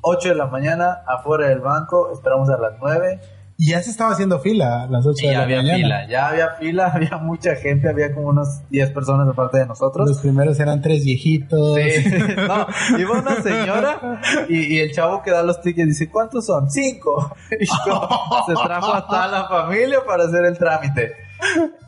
8 0.00 0.30
de 0.30 0.34
la 0.34 0.46
mañana, 0.46 1.02
afuera 1.06 1.48
del 1.48 1.60
banco, 1.60 2.10
esperamos 2.12 2.48
a 2.48 2.56
las 2.56 2.72
9 2.80 3.20
Y 3.64 3.70
ya 3.70 3.80
se 3.80 3.90
estaba 3.90 4.10
haciendo 4.10 4.40
fila 4.40 4.82
a 4.82 4.86
las 4.88 5.06
8 5.06 5.18
y 5.22 5.26
de 5.28 5.32
ya 5.34 5.38
la 5.38 5.44
había 5.44 5.56
mañana. 5.58 5.76
fila. 5.76 6.08
Ya 6.08 6.28
había 6.28 6.48
fila, 6.58 6.86
había 6.94 7.16
mucha 7.18 7.54
gente, 7.54 7.88
había 7.88 8.12
como 8.12 8.26
unos 8.30 8.48
10 8.70 8.90
personas 8.90 9.28
de 9.28 9.34
parte 9.34 9.58
de 9.58 9.66
nosotros. 9.66 10.08
Los 10.08 10.18
primeros 10.18 10.58
eran 10.58 10.82
tres 10.82 11.04
viejitos. 11.04 11.76
Sí, 11.76 12.04
no, 12.48 12.66
iba 12.98 13.20
una 13.20 13.40
señora 13.40 14.20
y, 14.48 14.74
y 14.74 14.78
el 14.80 14.90
chavo 14.92 15.22
que 15.22 15.30
da 15.30 15.44
los 15.44 15.60
tickets 15.60 15.86
dice, 15.86 16.10
¿cuántos 16.10 16.46
son? 16.46 16.68
Cinco. 16.70 17.36
Y 17.60 17.66
yo, 17.86 18.08
se 18.48 18.54
trajo 18.54 18.94
a 18.94 19.06
toda 19.06 19.28
la 19.28 19.46
familia 19.48 20.00
para 20.04 20.24
hacer 20.24 20.44
el 20.44 20.58
trámite. 20.58 21.12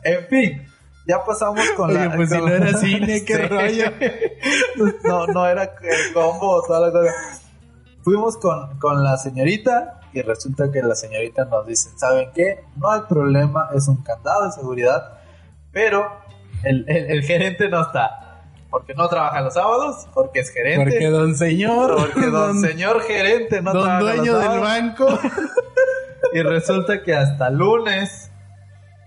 En 0.03 0.25
fin, 0.29 0.63
ya 1.05 1.25
pasamos 1.25 1.65
con 1.75 1.89
Oye, 1.89 2.05
la... 2.07 2.15
pues 2.15 2.29
si 2.29 2.37
no 2.37 2.47
era 2.47 2.73
cine, 2.77 3.25
qué 3.25 3.35
Sí. 3.35 3.41
rollo. 3.49 3.91
No, 5.03 5.27
no 5.27 5.45
era 5.45 5.63
el 5.63 6.13
combo, 6.13 6.61
toda 6.65 6.87
la 6.87 6.91
cosa. 6.93 7.11
Fuimos 8.01 8.37
con, 8.37 8.79
con 8.79 9.03
la 9.03 9.17
señorita 9.17 9.99
y 10.15 10.21
resulta 10.21 10.71
que 10.71 10.81
la 10.81 10.95
señorita 10.95 11.45
nos 11.45 11.65
dice, 11.67 11.89
¿saben 11.97 12.29
qué? 12.33 12.63
No 12.77 12.91
hay 12.91 13.01
problema, 13.09 13.69
es 13.75 13.87
un 13.87 13.97
candado 14.03 14.45
de 14.45 14.51
seguridad, 14.51 15.19
pero 15.71 16.09
el, 16.63 16.85
el- 16.89 17.11
el 17.11 17.23
gerente 17.23 17.67
no 17.69 17.81
está. 17.81 18.21
Porque 18.69 18.93
no 18.93 19.07
trabaja 19.07 19.39
los 19.41 19.53
sábados, 19.53 20.07
porque 20.13 20.39
es 20.39 20.49
gerente. 20.51 20.83
Porque 20.91 21.09
don 21.09 21.35
señor, 21.35 21.95
Porque 21.95 22.27
don, 22.29 22.59
señor 22.59 23.01
gerente 23.01 23.61
no 23.61 23.71
don 23.73 23.83
trabaja 23.83 23.99
dueño 24.01 24.33
los 24.33 24.41
del 24.49 24.59
banco. 24.59 25.07
Y 26.33 26.41
resulta 26.41 27.01
que 27.01 27.15
hasta 27.15 27.49
lunes 27.49 28.29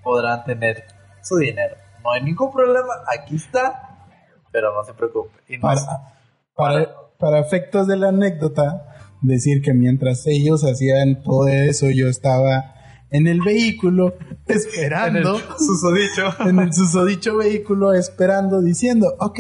podrán 0.03 0.45
tener 0.45 0.85
su 1.23 1.37
dinero. 1.37 1.77
No 2.03 2.13
hay 2.13 2.23
ningún 2.23 2.51
problema, 2.51 2.95
aquí 3.07 3.37
está, 3.37 4.07
pero 4.51 4.73
no 4.73 4.83
se 4.85 4.95
preocupe. 4.95 5.39
Y 5.49 5.59
nos- 5.59 5.85
para, 5.85 6.15
para, 6.55 6.95
para 7.19 7.39
efectos 7.41 7.87
de 7.87 7.97
la 7.97 8.09
anécdota, 8.09 9.08
decir 9.23 9.63
que 9.63 9.75
mientras 9.75 10.27
ellos 10.27 10.65
hacían 10.65 11.23
todo 11.23 11.49
eso, 11.49 11.91
yo 11.91 12.09
estaba 12.09 12.75
en 13.11 13.27
el 13.27 13.41
vehículo 13.41 14.15
en 14.21 14.29
el 14.49 14.57
esperando. 14.57 15.39
susodicho. 15.59 16.35
En 16.49 16.59
el 16.59 16.73
susodicho 16.73 17.37
vehículo 17.37 17.93
esperando, 17.95 18.61
diciendo, 18.61 19.15
ok, 19.19 19.39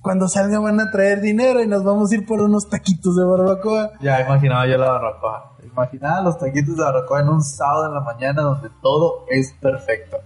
cuando 0.00 0.28
salga 0.28 0.58
van 0.58 0.80
a 0.80 0.90
traer 0.90 1.20
dinero 1.20 1.62
y 1.62 1.66
nos 1.66 1.84
vamos 1.84 2.10
a 2.10 2.16
ir 2.16 2.26
por 2.26 2.42
unos 2.42 2.68
taquitos 2.68 3.16
de 3.16 3.24
barbacoa. 3.24 3.92
Ya 4.00 4.20
imaginaba 4.20 4.66
yo 4.66 4.78
la 4.78 4.90
barbacoa. 4.90 5.56
Imaginaba 5.64 6.22
los 6.22 6.38
taquitos 6.38 6.76
de 6.76 6.82
barbacoa 6.82 7.20
en 7.20 7.28
un 7.28 7.42
sábado 7.42 7.88
en 7.88 7.94
la 7.94 8.00
mañana 8.00 8.42
donde 8.42 8.68
todo 8.82 9.26
es 9.28 9.52
perfecto. 9.60 10.18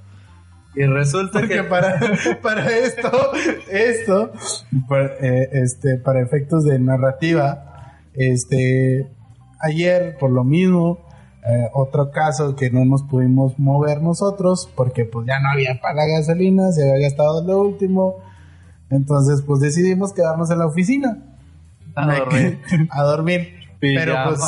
Y 0.74 0.86
resulta 0.86 1.40
Porque 1.40 1.56
que 1.56 1.62
para, 1.64 1.98
para 2.42 2.70
esto, 2.70 3.10
esto, 3.70 4.32
para, 4.88 5.06
eh, 5.20 5.48
este, 5.52 5.96
para 5.96 6.20
efectos 6.20 6.64
de 6.64 6.78
narrativa, 6.78 7.67
este, 8.14 9.06
ayer, 9.60 10.16
por 10.18 10.30
lo 10.30 10.44
mismo, 10.44 11.06
Eh, 11.50 11.70
otro 11.72 12.10
caso 12.10 12.56
que 12.56 12.68
no 12.68 12.84
nos 12.84 13.04
pudimos 13.04 13.58
mover 13.58 14.02
nosotros 14.02 14.68
porque 14.74 15.04
pues 15.06 15.26
ya 15.26 15.38
no 15.40 15.48
había 15.50 15.80
para 15.80 15.94
la 15.94 16.04
gasolina, 16.06 16.72
se 16.72 16.82
había 16.82 17.08
gastado 17.08 17.42
lo 17.42 17.62
último. 17.62 18.16
Entonces 18.90 19.40
pues 19.46 19.60
decidimos 19.60 20.12
quedarnos 20.12 20.50
en 20.50 20.58
la 20.58 20.66
oficina. 20.66 21.16
A 21.94 22.06
dormir. 22.18 22.58
a 22.90 23.02
dormir. 23.02 23.54
Pero 23.80 24.14
pues 24.26 24.40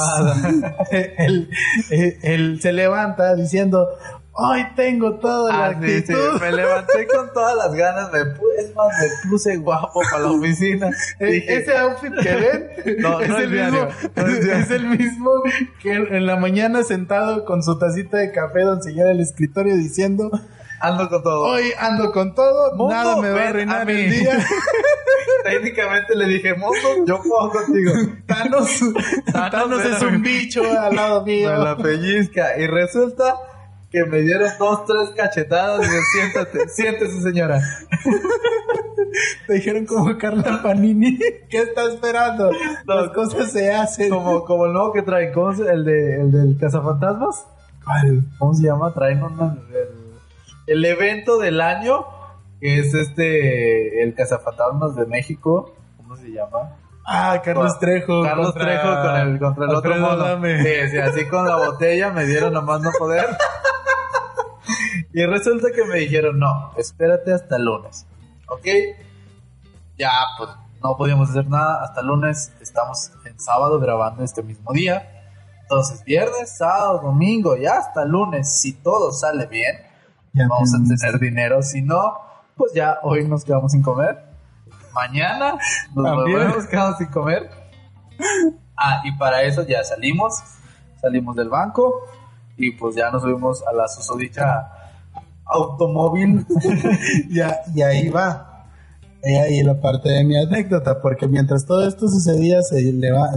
él, 1.18 1.48
él- 1.90 2.16
él 2.22 2.60
se 2.60 2.72
levanta 2.72 3.34
diciendo, 3.34 3.88
hoy 4.48 4.66
tengo 4.76 5.14
toda 5.18 5.52
la 5.52 5.66
Ah, 5.66 5.74
sí, 5.80 5.88
sí, 5.88 6.12
actitud. 6.12 6.40
me 6.40 6.52
levanté 6.52 7.06
con 7.06 7.32
todas 7.32 7.56
las 7.56 7.74
ganas, 7.74 8.10
me 8.12 8.24
puse, 8.24 8.56
es 8.60 8.74
más, 8.74 8.88
me 8.98 9.30
puse 9.30 9.56
guapo 9.58 10.00
para 10.10 10.22
la 10.24 10.30
oficina. 10.32 10.90
Dije, 11.20 11.56
Ese 11.56 11.76
outfit 11.78 12.12
que 12.22 12.34
ven 12.34 12.70
No, 13.00 13.20
es, 13.20 13.28
no 13.28 13.38
el 13.38 13.50
mismo, 13.50 13.88
no 14.16 14.26
es 14.26 14.44
diario. 14.44 14.64
es 14.64 14.70
el 14.70 14.86
mismo 14.88 15.30
que 15.82 15.92
en 15.92 16.26
la 16.26 16.36
mañana 16.36 16.82
sentado 16.82 17.44
con 17.44 17.62
su 17.62 17.78
tacita 17.78 18.16
de 18.18 18.32
café 18.32 18.62
don 18.62 18.82
señor 18.82 19.08
el 19.08 19.20
escritorio 19.20 19.76
diciendo 19.76 20.30
ando 20.80 21.08
con 21.10 21.22
todo. 21.22 21.42
hoy 21.42 21.72
ando 21.78 22.10
con 22.10 22.34
todo, 22.34 22.74
Mundo, 22.74 22.94
nada 22.94 23.16
me 23.20 23.30
va 23.30 23.40
a 23.42 23.48
arruinar 23.48 23.90
el 23.90 24.10
día. 24.10 24.38
Técnicamente 25.44 26.14
le 26.16 26.26
dije, 26.26 26.54
mozo, 26.54 27.04
yo 27.06 27.20
puedo 27.22 27.50
contigo. 27.50 27.92
Thanos, 28.26 28.80
Thanos 29.32 29.84
es 29.84 30.02
un 30.02 30.22
bicho 30.22 30.62
al 30.78 30.94
lado 30.94 31.24
mío. 31.24 31.50
Me 31.50 31.58
la 31.58 31.76
pellizca. 31.76 32.58
Y 32.58 32.66
resulta 32.66 33.36
que 33.90 34.04
me 34.04 34.20
dieron 34.20 34.50
dos, 34.58 34.84
tres 34.86 35.10
cachetadas 35.16 35.84
y 35.84 35.90
me 35.90 36.00
siéntate, 36.02 36.68
siéntese 36.68 37.20
señora. 37.20 37.60
Te 39.46 39.54
dijeron 39.54 39.86
como 39.86 40.16
Carla 40.16 40.60
Panini, 40.62 41.18
¿qué 41.48 41.62
está 41.62 41.84
esperando? 41.92 42.52
Las 42.86 43.08
cosas 43.10 43.50
se 43.50 43.72
hacen. 43.72 44.08
Como, 44.08 44.44
como 44.44 44.66
el 44.66 44.72
nuevo 44.72 44.92
que 44.92 45.02
traen, 45.02 45.32
¿cómo 45.32 45.52
se, 45.52 45.68
el, 45.68 45.84
de, 45.84 46.20
el 46.20 46.30
del 46.30 46.56
cazafantasmas? 46.58 47.46
¿Cuál? 47.84 48.22
¿Cómo 48.38 48.54
se 48.54 48.62
llama? 48.62 48.94
Traen 48.94 49.22
una, 49.22 49.56
el, 49.74 50.74
el 50.74 50.84
evento 50.84 51.38
del 51.38 51.60
año, 51.60 52.06
que 52.60 52.78
es 52.78 52.94
este, 52.94 54.04
el 54.04 54.14
cazafantasmas 54.14 54.94
de 54.94 55.06
México. 55.06 55.74
¿Cómo 55.96 56.16
se 56.16 56.28
llama? 56.28 56.76
Ah, 57.04 57.40
Carlos 57.44 57.76
Trejo. 57.80 58.22
Carlos 58.22 58.54
Trejo 58.54 59.02
con 59.02 59.16
el, 59.16 59.38
contra 59.40 59.64
el 59.64 59.74
otro 59.74 59.96
mono. 59.96 60.40
Sí, 60.44 60.88
sí, 60.90 60.98
así 60.98 61.26
con 61.26 61.48
la 61.48 61.56
botella 61.56 62.10
me 62.10 62.24
dieron 62.24 62.52
nomás 62.52 62.80
no 62.80 62.90
poder. 62.96 63.26
y 65.12 65.24
resulta 65.24 65.68
que 65.74 65.84
me 65.84 65.98
dijeron, 65.98 66.38
no, 66.38 66.72
espérate 66.76 67.32
hasta 67.32 67.56
el 67.56 67.64
lunes. 67.64 68.06
¿Ok? 68.48 68.66
Ya, 69.98 70.10
pues 70.38 70.50
no 70.82 70.96
podíamos 70.96 71.30
hacer 71.30 71.48
nada. 71.48 71.84
Hasta 71.84 72.00
el 72.00 72.06
lunes 72.06 72.52
estamos 72.60 73.12
en 73.24 73.38
sábado 73.38 73.78
grabando 73.78 74.24
este 74.24 74.42
mismo 74.42 74.72
día. 74.72 75.20
Entonces, 75.62 76.02
viernes, 76.04 76.56
sábado, 76.56 77.00
domingo 77.00 77.56
y 77.56 77.66
hasta 77.66 78.04
lunes, 78.04 78.52
si 78.52 78.72
todo 78.72 79.12
sale 79.12 79.46
bien, 79.46 79.76
Ya 80.32 80.48
vamos 80.48 80.74
a 80.74 80.78
tener 80.78 81.20
dinero. 81.20 81.62
Si 81.62 81.80
no, 81.82 82.18
pues 82.56 82.72
ya 82.72 82.98
hoy 83.02 83.26
nos 83.26 83.44
quedamos 83.44 83.72
sin 83.72 83.82
comer. 83.82 84.18
Mañana 84.92 85.56
nos 85.94 86.16
volvemos 86.16 86.66
quedamos 86.66 86.98
sin 86.98 87.06
comer. 87.08 87.50
Ah, 88.76 89.00
y 89.04 89.12
para 89.16 89.42
eso 89.42 89.64
ya 89.66 89.84
salimos. 89.84 90.34
Salimos 91.00 91.36
del 91.36 91.48
banco 91.48 92.04
y 92.56 92.72
pues 92.72 92.94
ya 92.96 93.10
nos 93.10 93.22
subimos 93.22 93.66
a 93.66 93.72
la 93.72 93.88
susodicha 93.88 94.79
automóvil. 95.50 96.46
Ya, 97.30 97.60
y 97.74 97.82
ahí 97.82 98.08
va. 98.08 98.66
Y 99.22 99.34
ahí 99.34 99.62
la 99.62 99.80
parte 99.80 100.08
de 100.08 100.24
mi 100.24 100.36
anécdota, 100.36 101.00
porque 101.02 101.28
mientras 101.28 101.66
todo 101.66 101.86
esto 101.86 102.08
sucedía, 102.08 102.62
se 102.62 102.80
le 102.80 103.12
va, 103.12 103.30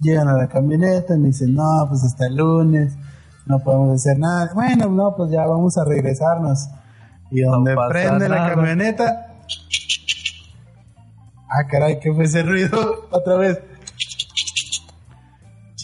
llegan 0.00 0.28
a 0.28 0.34
la 0.34 0.48
camioneta 0.48 1.14
y 1.14 1.18
me 1.18 1.28
dicen, 1.28 1.54
no, 1.54 1.86
pues 1.88 2.04
hasta 2.04 2.26
el 2.26 2.36
lunes, 2.36 2.94
no 3.46 3.58
podemos 3.60 3.94
hacer 3.94 4.18
nada. 4.18 4.50
Bueno, 4.54 4.90
no, 4.90 5.14
pues 5.16 5.30
ya 5.30 5.46
vamos 5.46 5.78
a 5.78 5.84
regresarnos. 5.84 6.68
Y 7.30 7.40
donde 7.40 7.74
prende 7.88 8.28
la 8.28 8.54
camioneta, 8.54 9.34
ah, 11.48 11.66
caray, 11.68 11.98
¿qué 12.00 12.12
fue 12.12 12.24
ese 12.24 12.42
ruido? 12.42 13.06
Otra 13.10 13.36
vez. 13.36 13.60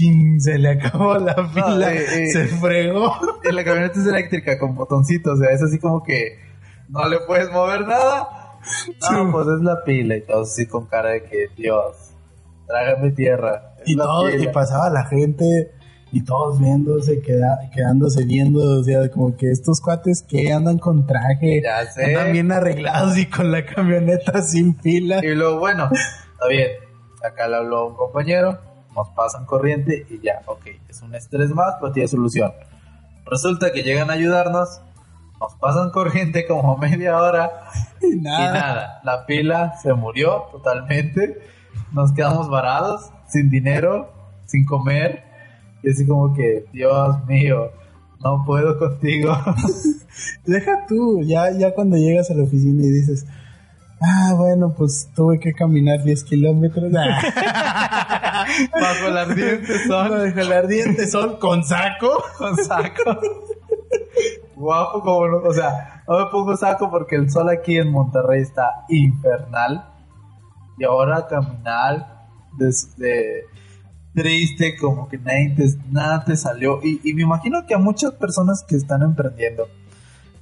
Chin, 0.00 0.40
se 0.40 0.56
le 0.56 0.70
acabó 0.70 1.18
la 1.18 1.34
pila, 1.52 1.92
eh, 1.92 2.24
eh. 2.24 2.26
se 2.32 2.46
fregó. 2.46 3.12
la 3.52 3.64
camioneta 3.64 4.00
es 4.00 4.06
eléctrica 4.06 4.58
con 4.58 4.74
botoncitos. 4.74 5.38
O 5.38 5.42
sea, 5.42 5.50
es 5.50 5.62
así 5.62 5.78
como 5.78 6.02
que 6.02 6.38
no 6.88 7.06
le 7.06 7.20
puedes 7.20 7.50
mover 7.50 7.86
nada. 7.86 8.56
No, 9.12 9.30
pues 9.30 9.46
es 9.48 9.62
la 9.62 9.84
pila 9.84 10.16
y 10.16 10.22
todo 10.22 10.42
así 10.42 10.66
con 10.66 10.86
cara 10.86 11.10
de 11.10 11.24
que 11.24 11.48
Dios, 11.54 12.12
trágame 12.66 13.10
tierra. 13.10 13.74
Y 13.84 13.96
todo, 13.96 14.30
y 14.30 14.46
pasaba 14.48 14.88
la 14.88 15.04
gente 15.06 15.70
y 16.12 16.24
todos 16.24 16.58
viéndose, 16.58 17.20
queda, 17.20 17.58
quedándose 17.74 18.24
viendo, 18.24 18.80
o 18.80 18.82
sea, 18.82 19.08
como 19.10 19.36
que 19.36 19.50
estos 19.50 19.80
cuates 19.80 20.22
que 20.26 20.52
andan 20.52 20.78
con 20.78 21.06
traje, 21.06 21.62
Ya 21.62 21.84
sé. 21.86 22.06
andan 22.06 22.32
bien 22.32 22.52
arreglados 22.52 23.16
y 23.18 23.26
con 23.26 23.52
la 23.52 23.64
camioneta 23.64 24.42
sin 24.42 24.74
pila. 24.74 25.20
Y 25.22 25.34
luego, 25.34 25.58
bueno, 25.58 25.88
está 25.92 26.48
bien. 26.48 26.70
Acá 27.22 27.48
le 27.48 27.56
habló 27.56 27.88
un 27.88 27.96
compañero, 27.96 28.58
nos 28.94 29.08
pasan 29.10 29.46
corriente 29.46 30.06
y 30.10 30.20
ya, 30.20 30.42
ok, 30.46 30.66
es 30.88 31.02
un 31.02 31.14
estrés 31.14 31.50
más, 31.50 31.74
pero 31.80 31.92
tiene 31.92 32.08
solución. 32.08 32.52
Resulta 33.26 33.72
que 33.72 33.82
llegan 33.82 34.10
a 34.10 34.14
ayudarnos, 34.14 34.80
nos 35.40 35.54
pasan 35.56 35.90
corriente 35.90 36.46
como 36.46 36.76
media 36.78 37.16
hora 37.16 37.50
Y 38.02 38.14
y 38.14 38.20
nada. 38.20 38.52
nada, 38.52 39.00
la 39.04 39.26
pila 39.26 39.74
se 39.80 39.92
murió 39.94 40.46
totalmente, 40.50 41.38
nos 41.92 42.12
quedamos 42.12 42.48
varados, 42.48 43.10
sin 43.28 43.50
dinero, 43.50 44.12
sin 44.46 44.64
comer, 44.64 45.24
y 45.82 45.90
así 45.90 46.06
como 46.06 46.34
que, 46.34 46.66
Dios 46.72 47.24
mío, 47.26 47.70
no 48.22 48.44
puedo 48.44 48.78
contigo. 48.78 49.32
Deja 50.44 50.86
tú, 50.86 51.22
ya, 51.22 51.50
ya 51.52 51.72
cuando 51.74 51.96
llegas 51.96 52.30
a 52.30 52.34
la 52.34 52.42
oficina 52.42 52.84
y 52.84 52.90
dices, 52.90 53.26
ah, 54.00 54.34
bueno, 54.36 54.74
pues 54.76 55.10
tuve 55.14 55.38
que 55.38 55.52
caminar 55.52 56.02
10 56.02 56.24
kilómetros. 56.24 56.90
Bajo 58.72 59.06
el 59.08 59.16
ardiente 59.16 59.86
sol. 59.86 60.10
Bajo 60.10 60.40
el 60.40 60.52
ardiente 60.52 61.06
sol 61.06 61.38
con 61.38 61.64
saco. 61.64 62.22
con 62.38 62.56
saco. 62.56 63.20
Guapo 64.56 65.00
como 65.00 65.26
no, 65.28 65.36
o 65.38 65.54
sea, 65.54 66.02
no 66.06 66.18
me 66.18 66.26
pongo 66.30 66.56
saco 66.56 66.90
porque 66.90 67.16
el 67.16 67.30
sol 67.30 67.48
aquí 67.48 67.76
en 67.78 67.90
Monterrey 67.90 68.42
está 68.42 68.84
infernal. 68.88 69.86
Y 70.78 70.84
ahora 70.84 71.26
caminar 71.28 72.26
desde 72.56 73.44
triste, 74.14 74.76
como 74.76 75.08
que 75.08 75.18
nadie 75.18 75.54
te- 75.56 75.78
nada 75.90 76.24
te 76.24 76.36
salió. 76.36 76.80
Y, 76.82 77.00
y 77.04 77.14
me 77.14 77.22
imagino 77.22 77.66
que 77.66 77.74
a 77.74 77.78
muchas 77.78 78.12
personas 78.12 78.64
que 78.66 78.76
están 78.76 79.02
emprendiendo 79.02 79.68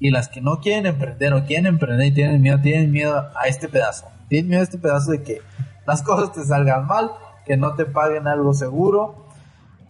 y 0.00 0.10
las 0.10 0.28
que 0.28 0.40
no 0.40 0.60
quieren 0.60 0.86
emprender 0.86 1.32
o 1.34 1.44
quieren 1.44 1.66
emprender 1.66 2.06
y 2.06 2.12
tienen 2.14 2.40
miedo, 2.40 2.60
tienen 2.60 2.90
miedo 2.92 3.16
a 3.34 3.46
este 3.48 3.68
pedazo. 3.68 4.06
Tienen 4.28 4.48
miedo 4.48 4.60
a 4.60 4.64
este 4.64 4.78
pedazo 4.78 5.10
de 5.12 5.22
que 5.22 5.40
las 5.86 6.02
cosas 6.04 6.32
te 6.32 6.44
salgan 6.44 6.86
mal, 6.86 7.10
que 7.46 7.56
no 7.56 7.74
te 7.74 7.84
paguen 7.84 8.26
algo 8.28 8.52
seguro. 8.54 9.26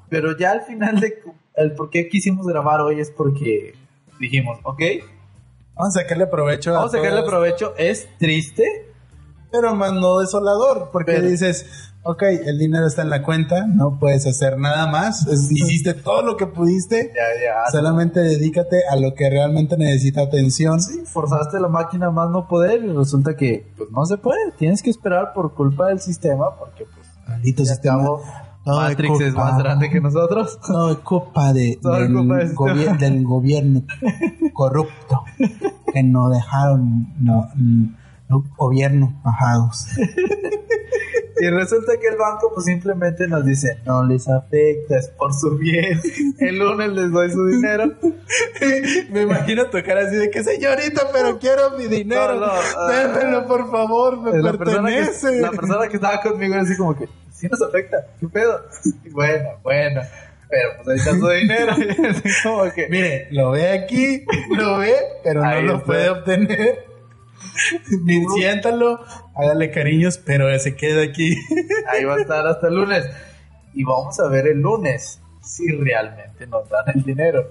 Pero 0.08 0.36
ya 0.36 0.52
al 0.52 0.62
final 0.62 1.00
de 1.00 1.22
el 1.54 1.72
por 1.72 1.90
qué 1.90 2.08
quisimos 2.08 2.46
grabar 2.46 2.80
hoy 2.80 3.00
es 3.00 3.10
porque 3.10 3.74
dijimos, 4.20 4.58
ok, 4.62 4.80
Vamos 5.74 5.96
a 5.96 6.00
sacarle 6.00 6.26
provecho. 6.26 6.72
vamos 6.72 6.92
a 6.92 6.98
sacarle 6.98 7.22
provecho, 7.22 7.74
es 7.76 8.08
triste, 8.18 8.64
Pero 9.52 9.74
más 9.76 9.92
no 9.92 10.18
desolador, 10.18 10.90
porque 10.92 11.12
Pero- 11.12 11.28
dices, 11.28 11.87
ok, 12.04 12.22
el 12.22 12.58
dinero 12.58 12.86
está 12.86 13.02
en 13.02 13.10
la 13.10 13.22
cuenta, 13.22 13.66
no 13.66 13.98
puedes 13.98 14.26
hacer 14.26 14.58
nada 14.58 14.86
más, 14.86 15.26
es- 15.26 15.50
hiciste 15.50 15.94
todo 15.94 16.22
lo 16.22 16.36
que 16.36 16.46
pudiste, 16.46 17.10
ya, 17.14 17.42
ya, 17.44 17.70
solamente 17.70 18.20
dedícate 18.20 18.82
a 18.90 18.96
lo 18.96 19.14
que 19.14 19.28
realmente 19.28 19.76
necesita 19.76 20.22
atención. 20.22 20.80
sí, 20.80 21.00
forzaste 21.04 21.60
la 21.60 21.68
máquina 21.68 22.10
más 22.10 22.30
no 22.30 22.48
poder 22.48 22.82
y 22.84 22.92
resulta 22.92 23.36
que 23.36 23.70
pues 23.76 23.90
no 23.90 24.06
se 24.06 24.16
puede, 24.16 24.52
tienes 24.58 24.82
que 24.82 24.90
esperar 24.90 25.32
por 25.34 25.54
culpa 25.54 25.88
del 25.88 26.00
sistema 26.00 26.56
porque 26.58 26.84
pues 26.84 27.06
Maldito 27.28 27.64
sistema. 27.64 27.94
acabó, 28.00 28.22
de 28.64 28.72
Matrix 28.72 29.20
es 29.20 29.34
más 29.34 29.58
grande 29.58 29.88
que 29.90 30.00
nosotros. 30.00 30.58
Todo 30.66 30.92
es 30.92 30.98
culpa 30.98 31.52
de, 31.52 31.78
del, 31.82 32.12
culpa 32.12 32.36
del 32.36 32.48
sistema. 32.48 32.72
gobier- 32.74 32.98
del 32.98 33.24
gobierno 33.24 33.82
corrupto 34.54 35.24
que 35.92 36.02
nos 36.02 36.32
dejaron 36.32 37.14
no, 37.20 37.48
no, 38.28 38.44
gobiernos 38.56 39.10
bajados. 39.22 39.86
Y 41.40 41.50
resulta 41.50 41.92
que 42.00 42.08
el 42.08 42.16
banco 42.16 42.50
pues 42.52 42.66
simplemente 42.66 43.26
nos 43.28 43.44
dice, 43.44 43.78
no 43.84 44.04
les 44.04 44.28
afecta, 44.28 44.98
es 44.98 45.08
por 45.08 45.32
su 45.32 45.56
bien, 45.56 46.00
el 46.38 46.58
lunes 46.58 46.90
les 46.90 47.10
doy 47.10 47.30
su 47.30 47.46
dinero. 47.46 47.92
Me 49.10 49.22
imagino 49.22 49.66
tocar 49.66 49.98
así 49.98 50.16
de 50.16 50.30
que 50.30 50.42
señorita, 50.42 51.08
pero 51.12 51.38
quiero 51.38 51.70
mi 51.78 51.86
dinero. 51.86 52.34
No, 52.34 52.46
no, 52.46 52.86
Démelo, 52.88 53.46
por 53.46 53.70
favor, 53.70 54.20
me 54.20 54.42
la 54.42 54.52
persona, 54.52 54.88
que, 54.88 54.96
pertenece. 54.96 55.40
la 55.40 55.50
persona 55.50 55.88
que 55.88 55.96
estaba 55.96 56.20
conmigo 56.20 56.54
era 56.54 56.62
así 56.62 56.76
como 56.76 56.96
que, 56.96 57.08
sí 57.32 57.48
nos 57.48 57.62
afecta, 57.62 58.06
¿qué 58.20 58.28
pedo? 58.28 58.60
Y 59.04 59.10
bueno, 59.10 59.48
bueno, 59.62 60.02
pero 60.48 60.68
pues 60.82 60.88
ahí 60.88 60.96
está 60.96 61.10
su 61.18 61.28
dinero. 61.28 61.74
Como 62.42 62.72
que, 62.72 62.88
Mire, 62.88 63.28
lo 63.30 63.50
ve 63.50 63.68
aquí, 63.70 64.24
lo 64.50 64.78
ve, 64.78 64.94
pero 65.22 65.44
no 65.44 65.60
lo 65.60 65.84
puede 65.84 66.08
obtener. 66.08 66.87
Siéntalo, 68.34 69.00
hágale 69.34 69.70
cariños, 69.70 70.18
pero 70.18 70.56
se 70.58 70.76
queda 70.76 71.02
aquí. 71.02 71.36
ahí 71.88 72.04
va 72.04 72.14
a 72.14 72.20
estar 72.20 72.46
hasta 72.46 72.68
el 72.68 72.74
lunes. 72.74 73.04
Y 73.74 73.84
vamos 73.84 74.18
a 74.20 74.28
ver 74.28 74.46
el 74.46 74.60
lunes 74.60 75.20
si 75.42 75.70
realmente 75.72 76.46
nos 76.46 76.68
dan 76.68 76.84
el 76.94 77.02
dinero. 77.02 77.44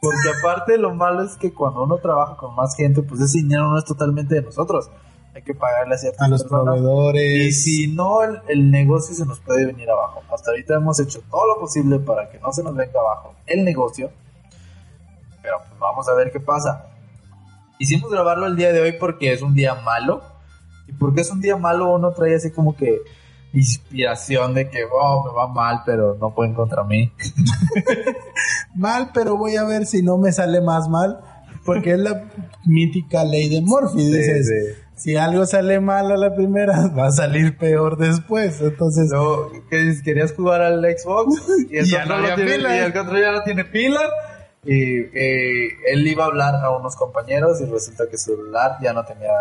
Porque 0.00 0.38
aparte 0.38 0.78
lo 0.78 0.94
malo 0.94 1.22
es 1.24 1.36
que 1.36 1.52
cuando 1.52 1.82
uno 1.82 1.98
trabaja 1.98 2.36
con 2.36 2.54
más 2.54 2.76
gente, 2.76 3.02
pues 3.02 3.20
ese 3.20 3.38
dinero 3.38 3.68
no 3.68 3.78
es 3.78 3.84
totalmente 3.84 4.34
de 4.36 4.42
nosotros. 4.42 4.90
Hay 5.34 5.42
que 5.42 5.54
pagarle 5.54 5.94
a 5.94 5.98
ciertas 5.98 6.20
A 6.22 6.28
los 6.28 6.42
personas. 6.42 6.76
proveedores. 6.76 7.22
Y 7.24 7.52
si 7.52 7.86
no, 7.88 8.22
el, 8.22 8.40
el 8.48 8.70
negocio 8.70 9.14
se 9.14 9.26
nos 9.26 9.40
puede 9.40 9.66
venir 9.66 9.90
abajo. 9.90 10.22
Hasta 10.32 10.50
ahorita 10.50 10.74
hemos 10.74 11.00
hecho 11.00 11.20
todo 11.30 11.46
lo 11.46 11.60
posible 11.60 11.98
para 11.98 12.30
que 12.30 12.38
no 12.38 12.52
se 12.52 12.62
nos 12.62 12.74
venga 12.74 12.98
abajo 13.00 13.34
el 13.46 13.64
negocio. 13.64 14.10
Pero 15.42 15.58
pues 15.66 15.78
vamos 15.80 16.08
a 16.08 16.14
ver 16.14 16.30
qué 16.30 16.40
pasa. 16.40 16.86
Hicimos 17.78 18.10
grabarlo 18.10 18.46
el 18.46 18.56
día 18.56 18.72
de 18.72 18.80
hoy 18.80 18.92
porque 18.92 19.32
es 19.32 19.42
un 19.42 19.54
día 19.54 19.74
malo. 19.74 20.22
Y 20.86 20.92
porque 20.92 21.20
es 21.20 21.30
un 21.30 21.40
día 21.40 21.56
malo 21.56 21.94
uno 21.94 22.12
trae 22.12 22.34
así 22.34 22.50
como 22.50 22.76
que 22.76 23.00
inspiración 23.52 24.54
de 24.54 24.68
que, 24.68 24.84
oh, 24.84 25.24
me 25.24 25.32
va 25.32 25.48
mal, 25.48 25.82
pero 25.86 26.16
no 26.20 26.34
pueden 26.34 26.54
contra 26.54 26.84
mí. 26.84 27.12
Mal, 28.74 29.10
pero 29.14 29.36
voy 29.36 29.56
a 29.56 29.64
ver 29.64 29.86
si 29.86 30.02
no 30.02 30.18
me 30.18 30.32
sale 30.32 30.60
más 30.60 30.88
mal. 30.88 31.18
Porque 31.64 31.92
es 31.92 31.98
la 31.98 32.24
mítica 32.64 33.24
ley 33.24 33.48
de 33.48 33.60
Murphy. 33.60 34.06
Dices, 34.06 34.48
sí. 34.48 34.82
si 34.94 35.16
algo 35.16 35.44
sale 35.44 35.80
mal 35.80 36.10
a 36.10 36.16
la 36.16 36.34
primera, 36.34 36.86
va 36.98 37.08
a 37.08 37.12
salir 37.12 37.58
peor 37.58 37.98
después. 37.98 38.60
Entonces, 38.62 39.10
Luego, 39.10 39.50
¿qué 39.68 39.76
dices? 39.78 40.02
¿Querías 40.02 40.32
jugar 40.32 40.62
al 40.62 40.80
Xbox? 40.82 41.42
Y 41.70 41.76
el, 41.76 41.86
Y 41.86 41.90
ya 41.90 42.06
no 42.06 42.14
control, 42.14 42.30
no 42.30 42.34
tiene, 42.36 42.52
pila. 42.56 42.76
y 42.76 42.78
el 42.78 42.92
control 42.92 43.20
ya 43.20 43.32
no 43.32 43.42
tiene 43.42 43.64
pila. 43.64 44.00
Y 44.70 45.00
eh, 45.14 45.78
él 45.86 46.06
iba 46.06 46.24
a 46.24 46.26
hablar 46.26 46.56
a 46.56 46.68
unos 46.76 46.94
compañeros 46.94 47.58
y 47.62 47.64
resulta 47.64 48.04
que 48.06 48.18
su 48.18 48.32
celular 48.34 48.76
ya 48.82 48.92
no 48.92 49.02
tenía 49.02 49.32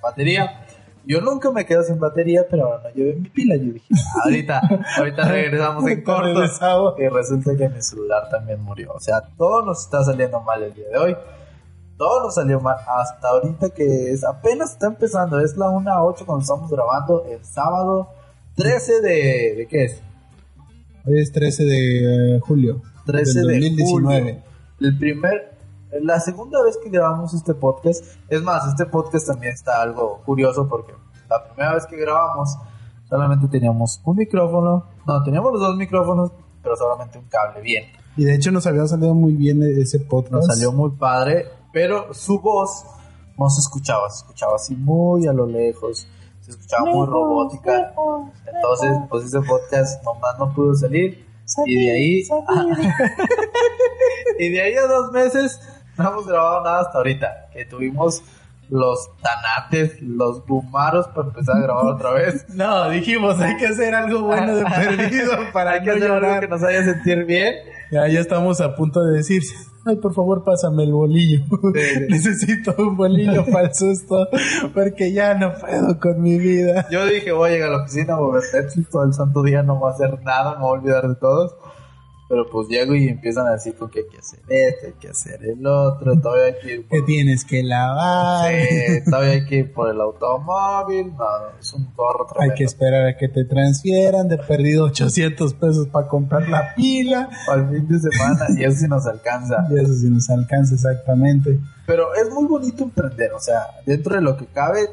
batería. 0.00 0.64
Yo 1.04 1.20
nunca 1.20 1.50
me 1.50 1.66
quedo 1.66 1.82
sin 1.82 1.98
batería, 1.98 2.46
pero 2.48 2.80
no 2.80 2.88
llevé 2.90 3.16
mi 3.16 3.28
pila. 3.30 3.56
Yo 3.56 3.72
dije, 3.72 3.88
ahorita, 4.24 4.60
ahorita 4.96 5.24
regresamos 5.24 5.84
en 5.88 6.04
corto. 6.04 6.44
Y 6.98 7.08
resulta 7.08 7.56
que 7.56 7.68
mi 7.68 7.82
celular 7.82 8.28
también 8.30 8.62
murió. 8.62 8.92
O 8.92 9.00
sea, 9.00 9.20
todo 9.36 9.66
nos 9.66 9.80
está 9.80 10.04
saliendo 10.04 10.40
mal 10.40 10.62
el 10.62 10.72
día 10.72 10.88
de 10.88 10.98
hoy. 10.98 11.16
Todo 11.96 12.22
nos 12.22 12.36
salió 12.36 12.60
mal 12.60 12.76
hasta 12.86 13.28
ahorita 13.28 13.70
que 13.70 14.12
es 14.12 14.22
apenas 14.22 14.74
está 14.74 14.86
empezando. 14.86 15.40
Es 15.40 15.56
la 15.56 15.68
1 15.68 15.90
a 15.90 16.04
8 16.04 16.24
cuando 16.24 16.42
estamos 16.42 16.70
grabando 16.70 17.26
el 17.28 17.44
sábado 17.44 18.08
13 18.54 19.00
de... 19.00 19.54
¿De 19.56 19.66
qué 19.68 19.84
es? 19.86 20.00
hoy 21.06 21.20
es 21.20 21.32
13 21.32 21.64
de 21.64 22.36
eh, 22.36 22.40
julio. 22.40 22.82
13 23.06 23.40
del 23.40 23.48
de 23.48 23.54
2019. 23.54 24.20
julio. 24.20 24.49
El 24.80 24.98
primer... 24.98 25.58
La 26.02 26.20
segunda 26.20 26.62
vez 26.62 26.78
que 26.82 26.88
grabamos 26.88 27.34
este 27.34 27.52
podcast, 27.52 28.04
es 28.28 28.42
más, 28.42 28.66
este 28.68 28.86
podcast 28.86 29.26
también 29.26 29.52
está 29.52 29.82
algo 29.82 30.22
curioso 30.24 30.68
porque 30.68 30.94
la 31.28 31.44
primera 31.44 31.74
vez 31.74 31.84
que 31.84 31.96
grabamos 31.96 32.56
solamente 33.08 33.48
teníamos 33.48 34.00
un 34.04 34.16
micrófono, 34.16 34.86
no, 35.04 35.22
teníamos 35.24 35.52
los 35.52 35.60
dos 35.60 35.76
micrófonos, 35.76 36.30
pero 36.62 36.76
solamente 36.76 37.18
un 37.18 37.24
cable 37.24 37.60
bien. 37.60 37.84
Y 38.16 38.24
de 38.24 38.36
hecho 38.36 38.52
nos 38.52 38.68
había 38.68 38.86
salido 38.86 39.14
muy 39.14 39.32
bien 39.32 39.62
ese 39.62 39.98
podcast. 39.98 40.32
Nos 40.32 40.46
salió 40.46 40.70
muy 40.70 40.90
padre, 40.90 41.46
pero 41.72 42.14
su 42.14 42.40
voz 42.40 42.84
no 43.36 43.50
se 43.50 43.60
escuchaba, 43.60 44.08
se 44.10 44.18
escuchaba 44.18 44.54
así 44.54 44.76
muy 44.76 45.26
a 45.26 45.32
lo 45.32 45.46
lejos, 45.46 46.06
se 46.40 46.52
escuchaba 46.52 46.84
muy 46.84 47.06
robótica. 47.06 47.92
Entonces, 48.46 48.96
pues 49.08 49.24
ese 49.24 49.40
podcast 49.40 50.04
nomás 50.04 50.38
no 50.38 50.54
pudo 50.54 50.74
salir. 50.74 51.29
Y 51.66 51.86
de 51.86 51.92
ahí, 51.92 52.22
y 54.38 54.48
de 54.50 54.62
ahí 54.62 54.74
a 54.74 54.86
dos 54.86 55.12
meses 55.12 55.60
no 55.96 56.08
hemos 56.10 56.26
grabado 56.26 56.64
nada 56.64 56.80
hasta 56.80 56.98
ahorita. 56.98 57.48
Que 57.52 57.64
tuvimos 57.64 58.22
los 58.68 59.10
tanates, 59.20 60.00
los 60.00 60.46
bumaros 60.46 61.08
para 61.08 61.28
empezar 61.28 61.56
a 61.56 61.60
grabar 61.60 61.86
otra 61.86 62.12
vez. 62.12 62.46
No, 62.54 62.88
dijimos, 62.90 63.38
hay 63.40 63.56
que 63.56 63.66
hacer 63.66 63.94
algo 63.94 64.22
bueno 64.22 64.56
de 64.56 64.64
perdido 64.64 65.32
para 65.52 65.72
Hay 65.72 65.80
que 65.80 65.86
no 65.86 65.92
hacer 65.92 66.02
algo 66.04 66.14
llorar. 66.20 66.40
que 66.40 66.48
nos 66.48 66.62
haga 66.62 66.84
sentir 66.84 67.24
bien. 67.24 67.54
Ya, 67.90 68.06
ya 68.06 68.20
estamos 68.20 68.60
a 68.60 68.76
punto 68.76 69.02
de 69.02 69.16
decir, 69.16 69.42
ay, 69.84 69.96
por 69.96 70.14
favor, 70.14 70.44
pásame 70.44 70.84
el 70.84 70.92
bolillo. 70.92 71.44
sí. 71.74 72.00
Necesito 72.08 72.74
un 72.78 72.96
bolillo 72.96 73.44
para 73.46 73.68
el 73.68 73.74
susto, 73.74 74.28
porque 74.72 75.12
ya 75.12 75.34
no 75.34 75.52
puedo 75.54 75.98
con 75.98 76.22
mi 76.22 76.38
vida. 76.38 76.86
Yo 76.90 77.04
dije, 77.06 77.32
voy 77.32 77.50
a 77.50 77.52
llegar 77.52 77.70
a 77.70 77.72
la 77.78 77.82
oficina, 77.82 78.16
voy 78.16 78.30
a 78.30 78.40
ver 78.40 78.64
Netflix 78.64 78.90
todo 78.90 79.04
el 79.04 79.12
santo 79.12 79.42
día, 79.42 79.62
no 79.62 79.76
voy 79.76 79.90
a 79.90 79.94
hacer 79.94 80.22
nada, 80.22 80.54
me 80.54 80.62
voy 80.62 80.68
a 80.68 80.80
olvidar 80.80 81.08
de 81.08 81.16
todos. 81.16 81.54
Pero 82.30 82.48
pues 82.48 82.68
llego 82.68 82.94
y 82.94 83.08
empiezan 83.08 83.48
a 83.48 83.54
decir 83.54 83.74
con 83.74 83.90
que 83.90 83.98
hay 83.98 84.04
que 84.08 84.18
hacer 84.18 84.38
esto, 84.48 84.86
hay 84.86 84.92
que 85.00 85.08
hacer 85.08 85.44
el 85.44 85.66
otro, 85.66 86.16
todavía 86.20 86.44
hay 86.44 86.54
que 86.62 86.74
ir 86.74 86.86
Que 86.86 86.98
por, 86.98 87.04
tienes 87.04 87.44
que 87.44 87.64
lavar. 87.64 88.52
Sí, 88.54 89.02
todavía 89.10 89.32
hay 89.32 89.46
que 89.46 89.56
ir 89.56 89.72
por 89.72 89.90
el 89.90 90.00
automóvil, 90.00 91.12
no, 91.16 91.24
es 91.60 91.74
un 91.74 91.92
gorro 91.96 92.28
Hay 92.28 92.32
tremendo. 92.34 92.54
que 92.56 92.64
esperar 92.64 93.06
a 93.08 93.16
que 93.16 93.28
te 93.28 93.44
transfieran 93.44 94.28
de 94.28 94.38
perdido 94.38 94.84
800 94.84 95.54
pesos 95.54 95.88
para 95.88 96.06
comprar 96.06 96.48
la 96.48 96.72
pila. 96.76 97.28
Al 97.48 97.68
fin 97.68 97.88
de 97.88 97.98
semana, 97.98 98.46
y 98.56 98.62
eso 98.62 98.78
sí 98.78 98.86
nos 98.86 99.06
alcanza. 99.08 99.66
Y 99.68 99.80
eso 99.80 99.92
sí 99.92 100.08
nos 100.08 100.30
alcanza 100.30 100.74
exactamente. 100.76 101.58
Pero 101.84 102.14
es 102.14 102.30
muy 102.32 102.44
bonito 102.46 102.84
emprender, 102.84 103.32
o 103.32 103.40
sea, 103.40 103.62
dentro 103.84 104.14
de 104.14 104.20
lo 104.20 104.36
que 104.36 104.46
cabe, 104.46 104.88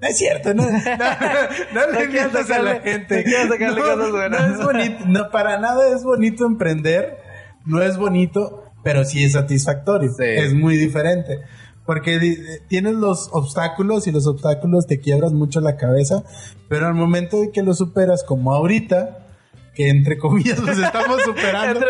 No 0.00 0.08
es 0.08 0.16
cierto, 0.16 0.54
no, 0.54 0.62
no, 0.62 0.70
no, 0.78 1.86
no 1.86 1.98
le 1.98 2.08
mientas 2.08 2.50
a 2.50 2.62
la 2.62 2.80
gente. 2.80 3.24
sacarle 3.24 3.80
no, 3.80 3.96
cosas 3.96 4.10
buenas. 4.10 4.48
No 4.48 4.54
es 4.54 4.64
bonito, 4.64 5.04
no, 5.06 5.30
para 5.30 5.58
nada 5.58 5.94
es 5.94 6.04
bonito 6.04 6.46
emprender, 6.46 7.18
no 7.64 7.82
es 7.82 7.96
bonito, 7.96 8.64
pero 8.84 9.04
sí 9.04 9.24
es 9.24 9.32
satisfactorio. 9.32 10.10
Sí. 10.10 10.24
Es 10.24 10.54
muy 10.54 10.76
diferente. 10.76 11.40
Porque 11.84 12.36
tienes 12.68 12.94
los 12.94 13.30
obstáculos 13.32 14.06
y 14.06 14.12
los 14.12 14.26
obstáculos 14.26 14.86
te 14.86 15.00
quiebras 15.00 15.32
mucho 15.32 15.60
la 15.60 15.76
cabeza, 15.76 16.22
pero 16.68 16.86
al 16.86 16.94
momento 16.94 17.40
de 17.40 17.50
que 17.50 17.62
los 17.62 17.78
superas, 17.78 18.24
como 18.24 18.52
ahorita, 18.52 19.26
que 19.74 19.88
entre 19.88 20.18
comillas 20.18 20.58
los 20.58 20.76
estamos 20.76 21.22
superando, 21.24 21.86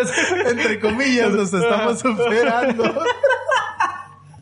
entre 0.47 0.79
comillas 0.79 1.33
los 1.33 1.53
estamos 1.53 1.99
superando. 2.01 2.85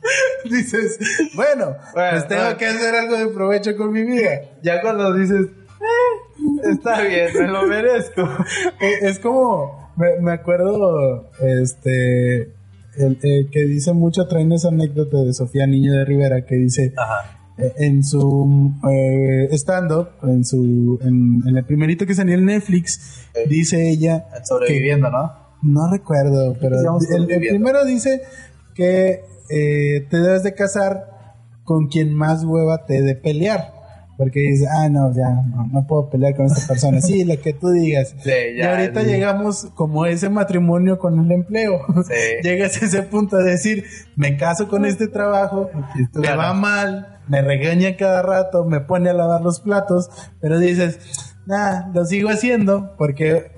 Dices, 0.45 0.99
bueno, 1.35 1.77
Bueno, 1.95 2.11
pues 2.13 2.29
tengo 2.29 2.43
bueno. 2.43 2.59
que 2.59 2.67
hacer 2.67 2.95
algo 2.95 3.17
de 3.17 3.29
provecho 3.29 3.77
con 3.77 3.93
mi 3.93 4.03
vida. 4.05 4.41
ya 4.63 4.81
cuando 4.81 5.13
dices, 5.15 5.47
"Eh, 5.47 6.71
está 6.73 7.01
bien, 7.03 7.29
me 7.35 7.49
lo 7.49 7.67
merezco. 7.67 8.23
Eh, 8.81 8.99
es 9.03 9.19
como, 9.19 9.91
me, 9.97 10.21
me 10.21 10.33
acuerdo, 10.33 11.31
este, 11.41 12.43
el, 12.97 13.19
el 13.23 13.49
que 13.51 13.65
dice 13.67 13.93
mucho, 13.93 14.27
traen 14.29 14.53
esa 14.53 14.69
anécdota 14.69 15.19
de 15.25 15.33
Sofía 15.33 15.67
Niño 15.67 15.93
de 15.95 16.05
Rivera 16.05 16.45
que 16.45 16.57
dice, 16.57 16.93
Ajá. 16.97 17.39
eh, 17.59 17.73
en 17.79 18.05
su 18.05 18.73
eh, 18.91 19.49
stand-up, 19.53 20.09
en 20.23 20.45
su, 20.45 20.99
en, 21.03 21.43
en 21.49 21.57
el 21.57 21.65
primerito 21.65 22.07
que 22.07 22.15
salió 22.15 22.35
en 22.35 22.45
Netflix, 22.47 23.27
dice 23.49 23.89
ella, 23.91 24.27
Sobreviviendo, 24.45 25.11
¿no? 25.11 25.33
no 25.63 25.91
recuerdo, 25.91 26.55
pero 26.61 26.77
el, 27.17 27.27
primero 27.49 27.85
dice 27.85 28.21
que 28.75 29.23
eh, 29.51 30.07
te 30.11 30.19
debes 30.21 30.43
de 30.43 30.55
casar 30.55 31.11
con 31.65 31.89
quien 31.89 32.15
más 32.15 32.45
hueva 32.45 32.87
te 32.87 33.03
de 33.03 33.15
pelear. 33.15 33.75
Porque 34.19 34.41
dices, 34.41 34.67
ah, 34.75 34.89
no, 34.89 35.13
ya, 35.13 35.29
no, 35.29 35.67
no 35.71 35.87
puedo 35.87 36.09
pelear 36.09 36.35
con 36.35 36.47
esta 36.47 36.67
persona. 36.67 37.03
Sí, 37.03 37.23
lo 37.25 37.39
que 37.39 37.53
tú 37.53 37.69
digas. 37.69 38.15
Sí, 38.25 38.31
y 38.55 38.59
ya, 38.59 38.71
ahorita 38.71 39.03
sí. 39.03 39.07
llegamos 39.09 39.67
como 39.75 40.07
ese 40.07 40.31
matrimonio 40.31 40.99
con 40.99 41.19
el 41.23 41.31
empleo. 41.33 41.81
Sí. 42.09 42.15
Llegas 42.43 42.81
a 42.81 42.87
ese 42.87 43.03
punto 43.03 43.37
de 43.37 43.51
decir, 43.51 43.85
me 44.17 44.39
caso 44.39 44.69
con 44.69 44.87
este 44.87 45.09
trabajo, 45.09 45.69
me 46.15 46.29
va 46.31 46.35
ganas. 46.37 46.57
mal, 46.57 47.19
me 47.29 47.43
regaña 47.43 47.97
cada 47.99 48.23
rato, 48.23 48.65
me 48.65 48.81
pone 48.81 49.11
a 49.11 49.13
lavar 49.13 49.43
los 49.43 49.61
platos, 49.61 50.09
pero 50.41 50.59
dices, 50.59 50.99
nah, 51.45 51.89
lo 51.93 52.07
sigo 52.07 52.31
haciendo 52.31 52.95
porque, 52.97 53.51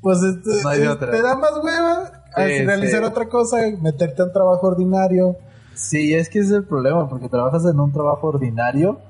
pues, 0.00 0.18
No 0.64 0.70
hay 0.70 0.78
de 0.80 0.86
es- 0.86 0.90
otra. 0.90 1.12
te 1.12 1.22
da 1.22 1.36
más 1.36 1.52
hueva 1.62 2.23
a 2.36 2.44
realizar 2.44 3.00
sí. 3.00 3.06
otra 3.06 3.28
cosa, 3.28 3.58
meterte 3.80 4.22
a 4.22 4.26
un 4.26 4.32
trabajo 4.32 4.66
ordinario. 4.66 5.36
Sí, 5.74 6.14
es 6.14 6.28
que 6.28 6.38
ese 6.38 6.48
es 6.48 6.54
el 6.54 6.64
problema, 6.64 7.08
porque 7.08 7.28
trabajas 7.28 7.64
en 7.64 7.78
un 7.80 7.92
trabajo 7.92 8.28
ordinario 8.28 9.00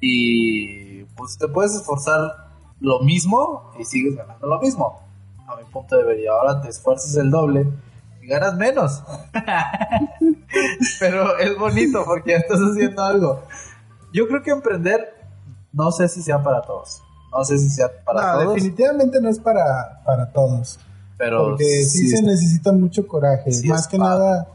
y 0.00 1.04
pues 1.16 1.38
te 1.38 1.48
puedes 1.48 1.74
esforzar 1.74 2.20
lo 2.80 3.00
mismo 3.00 3.72
y 3.78 3.84
sigues 3.84 4.16
ganando 4.16 4.46
lo 4.46 4.60
mismo. 4.60 5.00
A 5.46 5.56
mi 5.56 5.64
punto 5.64 5.96
de 5.96 6.04
ver, 6.04 6.18
y 6.18 6.26
ahora 6.26 6.60
te 6.60 6.68
esfuerzas 6.68 7.14
el 7.16 7.30
doble 7.30 7.66
y 8.22 8.26
ganas 8.26 8.56
menos. 8.56 9.02
Pero 11.00 11.38
es 11.38 11.56
bonito 11.58 12.04
porque 12.04 12.32
ya 12.32 12.36
estás 12.38 12.58
haciendo 12.60 13.02
algo. 13.02 13.42
Yo 14.12 14.26
creo 14.28 14.42
que 14.42 14.50
emprender, 14.50 15.14
no 15.72 15.90
sé 15.92 16.08
si 16.08 16.22
sea 16.22 16.42
para 16.42 16.62
todos. 16.62 17.02
No 17.32 17.44
sé 17.44 17.58
si 17.58 17.70
sea 17.70 17.88
para 18.04 18.20
No, 18.20 18.42
todos, 18.42 18.54
definitivamente 18.54 19.20
no 19.20 19.28
es 19.28 19.38
para, 19.38 20.02
para 20.04 20.30
todos. 20.32 20.78
Pero 21.24 21.44
porque 21.50 21.64
sí, 21.84 22.08
se 22.08 22.16
está- 22.16 22.26
necesita 22.30 22.72
mucho 22.72 23.06
coraje. 23.06 23.52
Sí 23.52 23.68
Más 23.68 23.86
que 23.88 23.96
padre. 23.98 24.10
nada, 24.18 24.48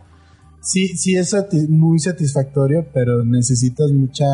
sí, 0.61 0.89
sí 0.97 1.15
es 1.15 1.33
muy 1.69 1.99
satisfactorio, 1.99 2.85
pero 2.93 3.23
necesitas 3.23 3.91
mucha, 3.91 4.25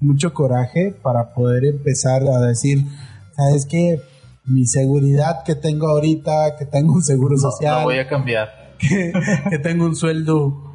mucho 0.00 0.32
coraje 0.32 0.94
para 1.02 1.34
poder 1.34 1.64
empezar 1.64 2.22
a 2.24 2.40
decir, 2.40 2.84
sabes 3.36 3.66
que 3.66 4.00
mi 4.44 4.66
seguridad 4.66 5.44
que 5.44 5.54
tengo 5.54 5.86
ahorita, 5.88 6.56
que 6.58 6.64
tengo 6.66 6.94
un 6.94 7.02
seguro 7.02 7.36
no, 7.36 7.42
social, 7.42 7.78
no 7.80 7.84
voy 7.84 7.98
a 7.98 8.08
cambiar. 8.08 8.48
que, 8.78 9.12
que 9.50 9.58
tengo 9.58 9.84
un 9.84 9.94
sueldo 9.94 10.70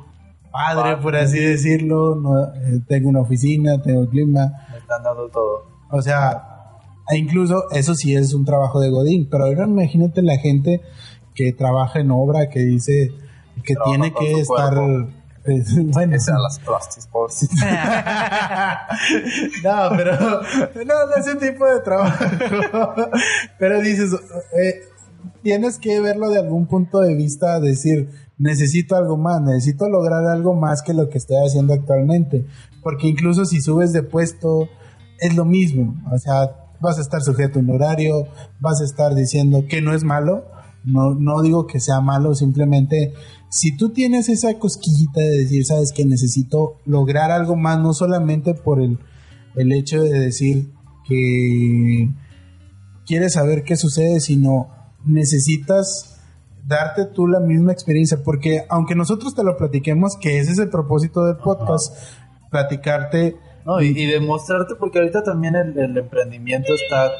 padre, 0.51 0.81
Padre. 0.93 0.97
por 1.03 1.15
así 1.17 1.39
decirlo, 1.39 2.15
no, 2.15 2.41
eh, 2.53 2.81
tengo 2.87 3.09
una 3.09 3.19
oficina, 3.21 3.81
tengo 3.81 4.07
clima, 4.09 4.51
Me 4.71 4.77
están 4.77 5.03
dando 5.03 5.27
todo. 5.29 5.65
o 5.91 6.01
sea, 6.01 6.46
E 7.09 7.17
incluso 7.17 7.69
eso 7.71 7.95
sí 7.95 8.15
es 8.15 8.33
un 8.33 8.45
trabajo 8.45 8.79
de 8.79 8.89
Godín, 8.89 9.27
pero 9.29 9.45
ahora 9.45 9.65
imagínate 9.65 10.21
la 10.21 10.37
gente 10.37 10.81
que 11.33 11.53
trabaja 11.53 11.99
en 11.99 12.11
obra, 12.11 12.49
que 12.49 12.59
dice 12.59 13.11
que 13.63 13.75
tiene 13.85 14.13
que 14.13 14.33
estar... 14.33 14.73
cuerpo. 14.73 15.09
eh, 15.45 15.63
bueno, 15.93 16.13
Que 16.13 16.19
sean 16.19 16.41
las 16.41 16.59
pobrecito. 17.07 17.55
no, 19.63 19.89
pero 19.95 20.19
no, 20.19 21.05
no 21.05 21.15
ese 21.15 21.35
tipo 21.35 21.65
de 21.65 21.79
trabajo. 21.81 22.17
pero 23.59 23.81
dices, 23.81 24.13
eh, 24.59 24.81
tienes 25.43 25.77
que 25.77 25.99
verlo 26.01 26.29
de 26.29 26.39
algún 26.39 26.67
punto 26.67 26.99
de 26.99 27.15
vista, 27.15 27.59
decir, 27.59 28.09
necesito 28.37 28.95
algo 28.95 29.17
más, 29.17 29.41
necesito 29.41 29.89
lograr 29.89 30.25
algo 30.25 30.53
más 30.53 30.81
que 30.81 30.93
lo 30.93 31.09
que 31.09 31.17
estoy 31.17 31.37
haciendo 31.45 31.73
actualmente. 31.73 32.45
Porque 32.83 33.07
incluso 33.07 33.45
si 33.45 33.61
subes 33.61 33.93
de 33.93 34.03
puesto, 34.03 34.69
es 35.19 35.35
lo 35.35 35.45
mismo. 35.45 35.95
O 36.11 36.17
sea, 36.17 36.66
vas 36.79 36.97
a 36.97 37.01
estar 37.01 37.21
sujeto 37.21 37.59
a 37.59 37.61
un 37.61 37.69
horario, 37.69 38.27
vas 38.59 38.81
a 38.81 38.85
estar 38.85 39.15
diciendo 39.15 39.65
que 39.67 39.81
no 39.81 39.93
es 39.93 40.03
malo. 40.03 40.45
No, 40.83 41.15
no 41.15 41.41
digo 41.41 41.67
que 41.67 41.81
sea 41.81 41.99
malo, 41.99 42.33
simplemente 42.33 43.13
si 43.49 43.75
tú 43.75 43.89
tienes 43.89 44.29
esa 44.29 44.57
cosquillita 44.59 45.21
de 45.21 45.39
decir, 45.39 45.65
sabes 45.65 45.91
que 45.91 46.05
necesito 46.05 46.79
lograr 46.85 47.31
algo 47.31 47.55
más, 47.55 47.79
no 47.79 47.93
solamente 47.93 48.53
por 48.53 48.81
el, 48.81 48.99
el 49.55 49.71
hecho 49.71 50.01
de 50.01 50.19
decir 50.19 50.71
que 51.07 52.09
quieres 53.05 53.33
saber 53.33 53.63
qué 53.63 53.77
sucede, 53.77 54.19
sino 54.19 54.69
necesitas 55.05 56.19
darte 56.65 57.05
tú 57.05 57.27
la 57.27 57.39
misma 57.39 57.71
experiencia, 57.71 58.21
porque 58.23 58.65
aunque 58.69 58.95
nosotros 58.95 59.33
te 59.33 59.43
lo 59.43 59.55
platiquemos, 59.55 60.17
que 60.17 60.39
ese 60.39 60.51
es 60.51 60.59
el 60.59 60.69
propósito 60.69 61.23
del 61.23 61.37
podcast, 61.37 61.95
platicarte 62.51 63.37
No, 63.67 63.81
y, 63.81 63.87
y 63.87 64.05
demostrarte, 64.05 64.75
porque 64.75 64.99
ahorita 64.99 65.23
también 65.23 65.53
el, 65.57 65.77
el 65.77 65.97
emprendimiento 65.97 66.73
está. 66.73 67.11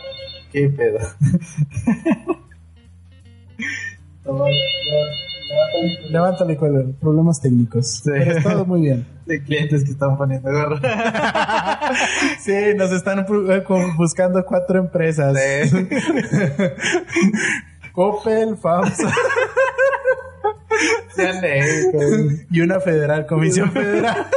¿Qué 0.50 0.70
pedo? 0.70 1.00
Levántale 6.10 6.56
con 6.56 6.94
problemas 7.02 7.42
técnicos. 7.42 7.98
Sí. 7.98 8.12
Pero 8.14 8.42
todo 8.42 8.66
muy 8.66 8.80
bien. 8.82 9.06
De 9.26 9.44
clientes 9.44 9.84
que 9.84 9.92
están 9.92 10.18
poniendo 10.18 10.50
gorro. 10.50 10.80
Sí, 12.40 12.56
nos 12.78 12.94
están 12.94 13.20
eh, 13.20 13.64
buscando 13.98 14.46
cuatro 14.46 14.80
empresas. 14.80 15.38
Coppel, 17.92 18.56
FAMSA 18.56 19.12
y 22.52 22.62
una 22.62 22.80
federal, 22.80 23.26
Comisión 23.26 23.72
Federal. 23.72 24.28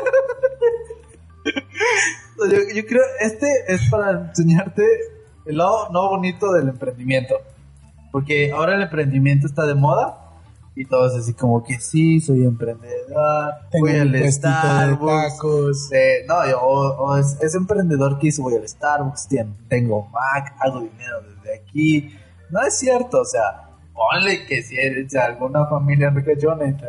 Yo, 2.50 2.58
yo 2.74 2.86
creo, 2.86 3.02
este 3.20 3.46
es 3.68 3.88
para 3.90 4.10
enseñarte 4.28 4.82
el 5.46 5.58
lado 5.58 5.88
no 5.90 6.08
bonito 6.08 6.52
del 6.52 6.68
emprendimiento. 6.68 7.34
Porque 8.12 8.50
ahora 8.50 8.74
el 8.74 8.82
emprendimiento 8.82 9.46
está 9.46 9.66
de 9.66 9.74
moda 9.74 10.16
y 10.74 10.84
todo 10.86 11.06
es 11.08 11.14
así 11.22 11.34
como 11.34 11.62
que 11.62 11.78
sí, 11.78 12.20
soy 12.20 12.44
emprendedor, 12.44 13.52
Tengo 13.70 13.86
voy 13.86 13.96
al 13.98 14.32
Starbucks. 14.32 15.92
eh, 15.92 16.24
no, 16.26 16.48
yo- 16.48 16.60
o, 16.60 16.88
o 16.96 17.16
es, 17.18 17.36
es 17.40 17.54
emprendedor 17.54 18.18
que 18.18 18.28
dice 18.28 18.40
voy 18.42 18.56
al 18.56 18.66
Starbucks, 18.68 19.28
tengo 19.68 20.08
Mac, 20.08 20.54
hago 20.60 20.80
dinero 20.80 21.20
desde 21.22 21.56
aquí. 21.60 22.14
No 22.50 22.62
es 22.62 22.76
cierto, 22.78 23.20
o 23.20 23.24
sea, 23.24 23.68
ponle 23.92 24.46
que 24.46 24.62
si 24.62 24.76
eres 24.76 25.10
de 25.10 25.20
alguna 25.20 25.66
familia 25.66 26.10
y 26.68 26.72
te, 26.72 26.86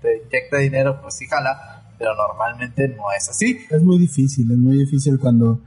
te 0.00 0.16
inyecta 0.24 0.56
dinero, 0.58 1.00
pues 1.02 1.14
sí 1.14 1.26
jala, 1.26 1.73
pero 1.98 2.14
normalmente 2.16 2.88
no 2.88 3.04
es 3.16 3.28
así. 3.28 3.58
Es 3.70 3.82
muy 3.82 3.98
difícil, 3.98 4.50
es 4.50 4.58
muy 4.58 4.78
difícil 4.78 5.18
cuando... 5.18 5.60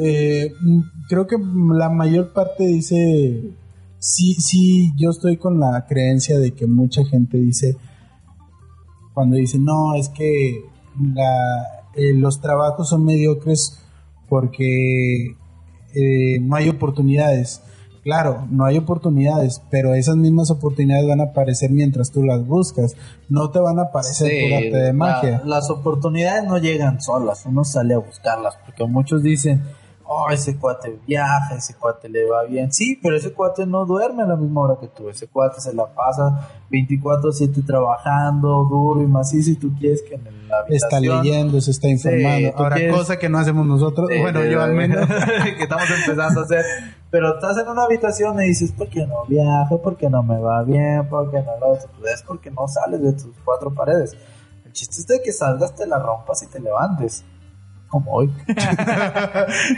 eh, 0.00 0.52
mm, 0.60 0.80
creo 1.08 1.26
que 1.26 1.36
la 1.74 1.88
mayor 1.88 2.32
parte 2.32 2.64
dice... 2.66 3.50
Sí, 4.00 4.34
sí, 4.34 4.92
yo 4.96 5.10
estoy 5.10 5.38
con 5.38 5.58
la 5.58 5.84
creencia 5.88 6.38
de 6.38 6.52
que 6.52 6.66
mucha 6.66 7.04
gente 7.04 7.38
dice... 7.38 7.76
Cuando 9.12 9.36
dice, 9.36 9.58
no, 9.58 9.94
es 9.94 10.08
que 10.08 10.60
la, 11.14 11.64
eh, 11.96 12.14
los 12.14 12.40
trabajos 12.40 12.88
son 12.88 13.04
mediocres 13.04 13.82
porque 14.28 15.36
eh, 15.94 16.38
no 16.40 16.54
hay 16.54 16.68
oportunidades. 16.68 17.62
Claro, 18.08 18.46
no 18.50 18.64
hay 18.64 18.78
oportunidades, 18.78 19.60
pero 19.70 19.92
esas 19.92 20.16
mismas 20.16 20.50
oportunidades 20.50 21.06
van 21.06 21.20
a 21.20 21.24
aparecer 21.24 21.70
mientras 21.70 22.10
tú 22.10 22.22
las 22.22 22.46
buscas. 22.46 22.96
No 23.28 23.50
te 23.50 23.58
van 23.58 23.78
a 23.78 23.82
aparecer 23.82 24.30
por 24.48 24.54
arte 24.56 24.70
de 24.78 24.86
la- 24.86 24.92
magia. 24.94 25.42
las 25.44 25.68
oportunidades 25.68 26.44
no 26.44 26.56
llegan 26.56 27.02
solas, 27.02 27.44
uno 27.44 27.64
sale 27.64 27.92
a 27.92 27.98
buscarlas, 27.98 28.56
porque 28.64 28.82
muchos 28.86 29.22
dicen, 29.22 29.62
oh, 30.06 30.30
ese 30.30 30.56
cuate 30.56 30.98
viaja, 31.06 31.54
ese 31.54 31.74
cuate 31.74 32.08
le 32.08 32.24
va 32.24 32.44
bien. 32.44 32.72
Sí, 32.72 32.98
pero 33.02 33.14
ese 33.14 33.34
cuate 33.34 33.66
no 33.66 33.84
duerme 33.84 34.22
a 34.22 34.26
la 34.26 34.36
misma 34.36 34.62
hora 34.62 34.76
que 34.80 34.88
tú, 34.88 35.10
ese 35.10 35.26
cuate 35.26 35.60
se 35.60 35.74
la 35.74 35.84
pasa 35.84 36.48
24/7 36.70 37.62
trabajando, 37.66 38.64
duro 38.70 39.02
y 39.02 39.06
macizo, 39.06 39.50
y 39.50 39.56
tú 39.56 39.70
quieres 39.78 40.00
que 40.00 40.14
en 40.14 40.24
la 40.48 40.64
está 40.70 40.98
leyendo, 40.98 41.60
se 41.60 41.72
está 41.72 41.88
informando. 41.88 42.52
Ahora, 42.56 42.76
quieres- 42.76 42.96
cosa 42.96 43.18
que 43.18 43.28
no 43.28 43.36
hacemos 43.38 43.66
nosotros, 43.66 44.08
Sí, 44.10 44.18
bueno, 44.18 44.40
sí, 44.42 44.48
yo 44.50 44.62
al 44.62 44.72
menos. 44.74 45.06
que 45.56 45.62
estamos 45.62 45.84
empezando 45.90 46.40
a 46.40 46.44
hacer. 46.44 46.64
Pero 47.10 47.34
estás 47.34 47.56
en 47.58 47.68
una 47.68 47.84
habitación 47.84 48.40
y 48.42 48.48
dices, 48.48 48.72
¿por 48.72 48.88
qué 48.88 49.06
no 49.06 49.24
viajo? 49.26 49.80
¿Por 49.80 49.96
qué 49.96 50.10
no 50.10 50.22
me 50.22 50.38
va 50.38 50.62
bien? 50.62 51.08
¿Por 51.08 51.30
qué 51.30 51.38
no 51.38 51.58
lo 51.58 51.72
otro? 51.72 51.88
Pues 51.98 52.14
es 52.14 52.22
porque 52.22 52.50
no 52.50 52.68
sales 52.68 53.00
de 53.00 53.12
tus 53.12 53.34
cuatro 53.44 53.72
paredes. 53.72 54.14
El 54.66 54.72
chiste 54.72 54.96
es 55.00 55.06
de 55.06 55.22
que 55.22 55.32
salgas, 55.32 55.74
te 55.74 55.86
la 55.86 55.98
rompas 55.98 56.42
y 56.42 56.46
te 56.48 56.60
levantes. 56.60 57.24
Como 57.88 58.12
hoy. 58.12 58.30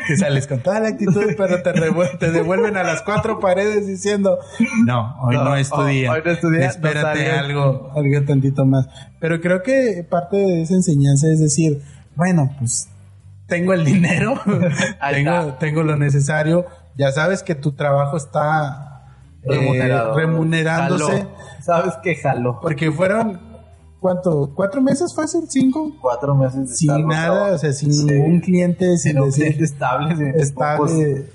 que 0.09 0.17
sales 0.17 0.49
con 0.49 0.61
toda 0.61 0.81
la 0.81 0.89
actitud, 0.89 1.23
pero 1.37 1.63
te, 1.63 1.73
te 2.19 2.31
devuelven 2.33 2.77
a 2.77 2.83
las 2.83 3.03
cuatro 3.03 3.39
paredes 3.39 3.87
diciendo, 3.87 4.41
no, 4.85 5.17
hoy 5.23 5.37
no, 5.37 5.45
No, 5.45 5.55
es 5.55 5.71
tu 5.71 5.77
oh, 5.77 5.85
hoy 5.85 6.05
no 6.25 6.31
es 6.33 6.41
tu 6.41 6.51
día, 6.51 6.65
no 6.65 6.71
Espérate 6.71 7.25
salgas". 7.25 7.39
algo, 7.39 7.93
algo 7.95 8.27
tantito 8.27 8.67
más. 8.67 8.89
Pero 9.21 9.41
creo 9.41 9.63
que 9.63 10.05
parte 10.11 10.39
de 10.39 10.63
esa 10.63 10.75
enseñanza 10.75 11.29
es 11.29 11.39
decir, 11.39 11.83
bueno, 12.17 12.51
pues 12.59 12.89
tengo 13.47 13.75
el 13.75 13.85
dinero, 13.85 14.41
tengo, 15.13 15.55
tengo 15.55 15.83
lo 15.85 15.97
necesario, 15.97 16.67
ya 17.01 17.11
sabes 17.13 17.43
que 17.43 17.55
tu 17.55 17.73
trabajo 17.73 18.17
está 18.19 19.07
eh, 19.43 19.49
remunerándose. 20.15 21.05
Jaló. 21.05 21.31
¿Sabes 21.63 21.95
qué 22.03 22.15
jaló? 22.17 22.59
Porque 22.61 22.91
fueron, 22.93 23.41
¿cuánto? 24.01 24.53
¿Cuatro 24.55 24.83
meses 24.83 25.15
fácil? 25.15 25.45
¿Cinco? 25.49 25.93
Cuatro 26.01 26.35
meses 26.35 26.69
de 26.69 26.75
Sin 26.77 27.07
nada, 27.09 27.49
¿no? 27.49 27.55
o 27.55 27.59
sea, 27.59 27.73
sin 27.73 27.93
Sí. 27.93 28.05
ningún 28.05 28.41
cliente, 28.41 28.97
sin 28.99 29.13
Sin 29.13 29.19
un 29.21 29.27
decir 29.27 29.45
cliente 29.47 29.65
estable, 29.65 30.17
sin 30.17 30.27
estable. 30.39 31.27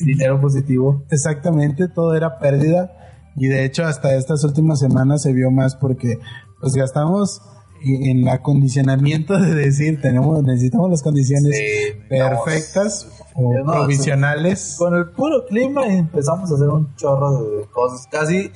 dinero 0.00 0.40
positivo. 0.40 1.02
Exactamente, 1.10 1.88
todo 1.88 2.14
era 2.14 2.38
pérdida. 2.38 2.92
Y 3.36 3.46
de 3.48 3.64
hecho, 3.64 3.84
hasta 3.84 4.14
estas 4.14 4.44
últimas 4.44 4.78
semanas 4.80 5.22
se 5.22 5.32
vio 5.32 5.50
más 5.50 5.74
porque 5.76 6.18
pues 6.60 6.74
gastamos 6.74 7.40
en 7.82 8.20
el 8.20 8.28
acondicionamiento 8.28 9.38
de 9.38 9.54
decir, 9.54 10.00
tenemos, 10.00 10.42
necesitamos 10.42 10.90
las 10.90 11.02
condiciones 11.02 11.56
Sí, 11.56 11.98
perfectas 12.08 13.08
o 13.34 13.52
no, 13.64 13.72
provisionales. 13.72 14.76
Con 14.78 14.94
el 14.94 15.10
puro 15.10 15.46
clima 15.46 15.86
empezamos 15.86 16.50
a 16.50 16.54
hacer 16.54 16.68
un 16.68 16.94
chorro 16.96 17.42
de 17.42 17.66
cosas. 17.66 18.06
Casi, 18.10 18.50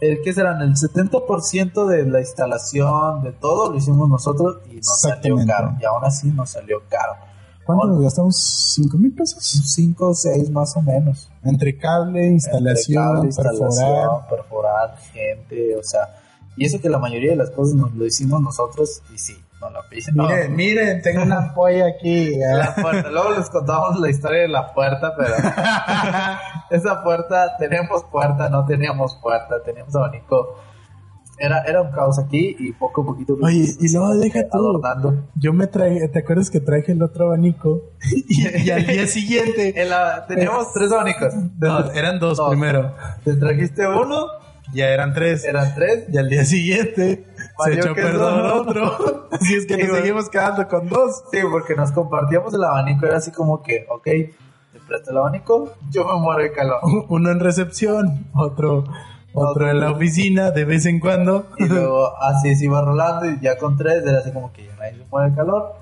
el 0.00 0.20
que 0.22 0.32
serán? 0.32 0.62
El 0.62 0.74
70% 0.74 1.86
de 1.86 2.06
la 2.06 2.20
instalación, 2.20 3.22
de 3.22 3.32
todo, 3.32 3.70
lo 3.70 3.76
hicimos 3.78 4.08
nosotros 4.08 4.58
y 4.70 4.76
nos 4.76 5.00
salió 5.00 5.36
caro. 5.46 5.76
Y 5.80 5.84
aún 5.84 6.04
así 6.04 6.28
nos 6.28 6.50
salió 6.50 6.82
caro. 6.88 7.14
¿Cuánto 7.64 7.86
nos 7.86 8.02
gastamos? 8.02 8.72
¿Cinco 8.74 8.98
mil 8.98 9.12
pesos? 9.14 9.38
5 9.40 10.08
o 10.08 10.14
6 10.14 10.50
más 10.50 10.76
o 10.76 10.82
menos. 10.82 11.30
Entre 11.44 11.76
cable, 11.78 12.26
instalación, 12.26 13.26
Entre 13.26 13.36
cable, 13.36 13.36
perforar. 13.36 13.54
instalación, 13.54 14.10
perforar, 14.28 14.96
gente, 15.12 15.76
o 15.76 15.82
sea. 15.82 16.21
Y 16.56 16.66
eso 16.66 16.80
que 16.80 16.88
la 16.90 16.98
mayoría 16.98 17.30
de 17.30 17.36
las 17.36 17.50
cosas 17.50 17.74
nos 17.74 17.92
lo 17.94 18.04
hicimos 18.06 18.40
nosotros 18.42 19.02
y 19.14 19.18
sí, 19.18 19.36
no 19.60 19.70
la 19.70 19.80
piden. 19.88 20.14
No, 20.14 20.28
Miren, 20.28 20.54
miren, 20.56 21.02
tengo 21.02 21.22
una 21.22 21.38
ampolla 21.38 21.86
aquí. 21.86 22.36
la 22.38 22.74
puerta. 22.74 23.10
Luego 23.10 23.30
les 23.38 23.48
contamos 23.48 23.98
la 24.00 24.10
historia 24.10 24.42
de 24.42 24.48
la 24.48 24.72
puerta, 24.74 25.14
pero 25.16 25.34
esa 26.70 27.02
puerta, 27.02 27.56
tenemos 27.58 28.04
puerta, 28.04 28.48
no 28.48 28.64
teníamos 28.66 29.16
puerta, 29.22 29.62
teníamos 29.64 29.94
abanico. 29.96 30.58
Era, 31.38 31.62
era 31.62 31.82
un 31.82 31.90
caos 31.90 32.18
aquí 32.20 32.54
y 32.58 32.72
poco 32.72 33.02
a 33.02 33.06
poquito. 33.06 33.36
Oye, 33.42 33.66
y 33.80 33.92
luego 33.92 34.14
deja 34.16 34.42
tú. 34.48 34.58
adornando. 34.58 35.24
Yo 35.34 35.52
me 35.52 35.66
traje, 35.66 36.06
¿te 36.08 36.20
acuerdas 36.20 36.50
que 36.50 36.60
traje 36.60 36.92
el 36.92 37.02
otro 37.02 37.26
abanico? 37.26 37.82
y, 38.28 38.62
y 38.64 38.70
al 38.70 38.86
día 38.86 39.06
siguiente. 39.06 39.80
En 39.80 39.88
la- 39.88 40.24
teníamos 40.26 40.72
tres 40.72 40.92
abanicos. 40.92 41.34
No, 41.58 41.90
eran 41.92 42.20
dos, 42.20 42.36
Dos. 42.36 42.50
primero. 42.50 42.94
Te 43.24 43.34
trajiste 43.34 43.88
uno, 43.88 44.26
Ya 44.72 44.88
eran 44.88 45.12
tres. 45.12 45.44
eran 45.44 45.74
tres. 45.74 46.04
Y 46.12 46.18
al 46.18 46.28
día 46.28 46.44
siguiente 46.44 47.26
se 47.36 47.52
Valió 47.58 47.84
echó 47.84 47.94
perdón 47.94 48.46
otro. 48.50 49.28
Así 49.32 49.54
es 49.54 49.66
que 49.66 49.76
nos 49.76 49.96
seguimos 49.98 50.28
quedando 50.28 50.66
con 50.68 50.88
dos. 50.88 51.24
Sí, 51.30 51.38
porque 51.50 51.74
nos 51.74 51.92
compartíamos 51.92 52.54
el 52.54 52.64
abanico. 52.64 53.06
Era 53.06 53.18
así 53.18 53.30
como 53.30 53.62
que, 53.62 53.86
ok, 53.90 54.04
te 54.04 54.80
presto 54.86 55.10
el 55.10 55.18
abanico, 55.18 55.74
yo 55.90 56.04
me 56.04 56.20
muero 56.20 56.42
de 56.42 56.52
calor. 56.52 56.80
Uno 57.08 57.30
en 57.30 57.40
recepción, 57.40 58.26
otro, 58.34 58.84
otro 59.34 59.70
en 59.70 59.80
la 59.80 59.90
oficina 59.90 60.50
de 60.50 60.64
vez 60.64 60.86
en 60.86 61.00
cuando. 61.00 61.48
Y 61.58 61.66
luego 61.66 62.16
así 62.22 62.54
se 62.54 62.66
iba 62.66 62.80
rolando 62.82 63.28
y 63.28 63.40
ya 63.40 63.58
con 63.58 63.76
tres 63.76 64.04
era 64.06 64.20
así 64.20 64.32
como 64.32 64.52
que 64.52 64.66
ya 64.66 64.76
nadie 64.76 64.98
se 64.98 65.04
muere 65.10 65.30
de 65.30 65.36
calor 65.36 65.74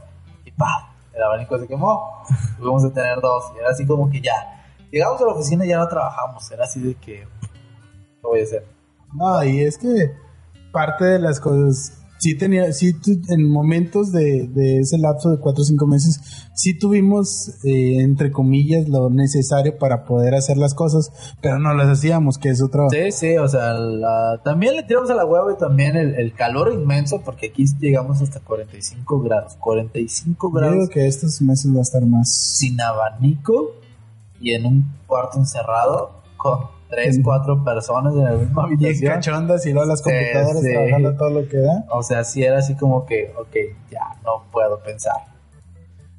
y 0.45 0.51
¡pam! 0.53 0.91
el 1.21 1.23
abanico 1.23 1.59
se 1.59 1.67
quemó, 1.67 2.23
tuvimos 2.57 2.85
que 2.85 2.91
tener 2.91 3.21
dos, 3.21 3.53
y 3.55 3.59
era 3.59 3.71
así 3.71 3.87
como 3.87 4.09
que 4.11 4.21
ya, 4.21 4.65
llegamos 4.91 5.21
a 5.21 5.27
la 5.27 5.33
oficina 5.33 5.65
y 5.65 5.69
ya 5.69 5.79
no 5.79 5.89
trabajamos, 5.89 6.51
era 6.51 6.65
así 6.65 6.81
de 6.81 6.95
que, 6.95 7.27
¿qué 8.21 8.27
voy 8.27 8.41
a 8.41 8.45
hacer? 8.45 8.65
No, 9.15 9.43
y 9.45 9.61
es 9.61 9.77
que 9.79 10.13
parte 10.73 11.05
de 11.05 11.19
las 11.19 11.41
cosas, 11.41 11.97
sí 12.21 12.37
tenía, 12.37 12.73
sí 12.73 12.95
en 13.29 13.49
momentos 13.51 14.13
de, 14.13 14.47
de 14.47 14.79
ese 14.79 14.99
lapso 14.99 15.31
de 15.31 15.39
cuatro 15.39 15.63
o 15.63 15.65
cinco 15.65 15.87
meses, 15.87 16.21
sí 16.55 16.79
tuvimos, 16.79 17.49
eh, 17.65 17.97
entre 18.03 18.31
comillas, 18.31 18.89
lo 18.89 19.11
necesario 19.11 19.77
para 19.79 20.05
poder 20.05 20.35
hacer 20.37 20.59
las 20.59 20.75
cosas, 20.75 21.11
pero 21.43 21.59
no 21.59 21.75
las 21.75 21.89
hacíamos, 21.89 22.39
que 22.39 22.51
es 22.51 22.63
otra... 22.63 22.89
Sí, 22.91 23.11
sí, 23.11 23.37
o 23.39 23.49
sea, 23.49 23.73
la- 23.73 24.41
también 24.45 24.77
le 24.77 24.83
tiramos 24.85 25.11
a 25.11 25.15
la 25.15 25.25
hueva 25.25 25.53
y 25.53 25.57
también 25.59 25.97
el, 25.97 26.15
el 26.15 26.33
calor 26.35 26.73
inmenso, 26.73 27.23
porque 27.25 27.49
aquí 27.49 27.65
llegamos 27.81 28.21
hasta 28.23 28.39
45 28.41 29.21
grados, 29.23 29.57
45 29.57 30.49
Yo 30.49 30.53
grados 30.55 30.75
digo 30.75 30.89
que 30.89 31.07
estos 31.09 31.41
meses 31.43 31.75
va 31.75 31.79
a 31.79 31.83
estar 31.83 32.05
más... 32.07 32.31
sin 32.33 32.81
abanico 32.81 33.73
y 34.41 34.53
en 34.53 34.67
un 34.67 34.85
cuarto 35.07 35.39
encerrado 35.39 36.23
con 36.37 36.61
tres, 36.91 37.21
cuatro 37.23 37.63
personas 37.65 38.15
en 38.15 38.25
la 38.25 38.33
misma 38.33 38.67
Bien 38.67 38.79
habitación. 38.79 39.15
cachondas 39.15 39.65
y 39.67 39.73
luego 39.73 39.89
las 39.89 40.03
computadoras 40.03 40.63
sí. 40.63 40.73
trabajando 40.73 41.17
todo 41.17 41.31
lo 41.31 41.49
que 41.49 41.57
da. 41.59 41.85
O 41.91 42.03
sea, 42.03 42.25
sí 42.25 42.43
era 42.43 42.59
así 42.59 42.75
como 42.75 43.07
que, 43.07 43.33
ok, 43.39 43.57
ya 43.91 44.01
no 44.25 44.45
puedo 44.53 44.79
pensar. 44.83 45.15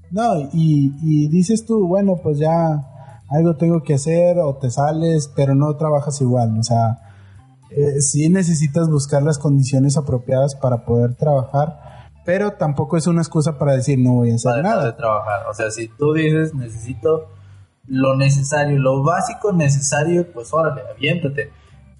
No, 0.09 0.39
y, 0.53 0.93
y 1.01 1.27
dices 1.29 1.65
tú, 1.65 1.87
bueno, 1.87 2.19
pues 2.21 2.37
ya 2.39 2.83
algo 3.29 3.55
tengo 3.55 3.81
que 3.81 3.93
hacer 3.93 4.37
o 4.39 4.55
te 4.55 4.69
sales, 4.69 5.31
pero 5.35 5.55
no 5.55 5.75
trabajas 5.77 6.19
igual. 6.21 6.57
O 6.59 6.63
sea, 6.63 6.99
eh, 7.69 8.01
sí 8.01 8.29
necesitas 8.29 8.89
buscar 8.89 9.23
las 9.23 9.37
condiciones 9.37 9.95
apropiadas 9.97 10.55
para 10.55 10.83
poder 10.83 11.15
trabajar, 11.15 12.09
pero 12.25 12.51
tampoco 12.51 12.97
es 12.97 13.07
una 13.07 13.21
excusa 13.21 13.57
para 13.57 13.73
decir 13.73 13.97
no 13.99 14.15
voy 14.15 14.31
a 14.31 14.35
hacer 14.35 14.51
para 14.51 14.57
dejar 14.61 14.77
de 14.77 14.83
nada. 14.83 14.97
trabajar. 14.97 15.47
O 15.49 15.53
sea, 15.53 15.71
si 15.71 15.87
tú 15.87 16.13
dices 16.13 16.53
necesito 16.53 17.29
lo 17.87 18.15
necesario, 18.15 18.77
lo 18.79 19.03
básico 19.03 19.51
necesario, 19.51 20.31
pues 20.31 20.53
órale, 20.53 20.81
aviéntate. 20.89 21.51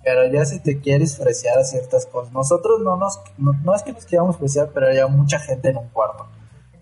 Pero 0.03 0.25
ya 0.31 0.45
si 0.45 0.59
te 0.59 0.79
quieres 0.79 1.15
freciar 1.17 1.59
a 1.59 1.63
ciertas 1.63 2.07
cosas, 2.07 2.33
nosotros 2.33 2.79
no 2.81 2.97
nos, 2.97 3.19
no, 3.37 3.53
no 3.63 3.75
es 3.75 3.83
que 3.83 3.93
nos 3.93 4.03
queríamos 4.05 4.37
freciar, 4.37 4.69
pero 4.73 4.87
había 4.87 5.05
mucha 5.07 5.37
gente 5.39 5.69
en 5.69 5.77
un 5.77 5.89
cuarto 5.89 6.25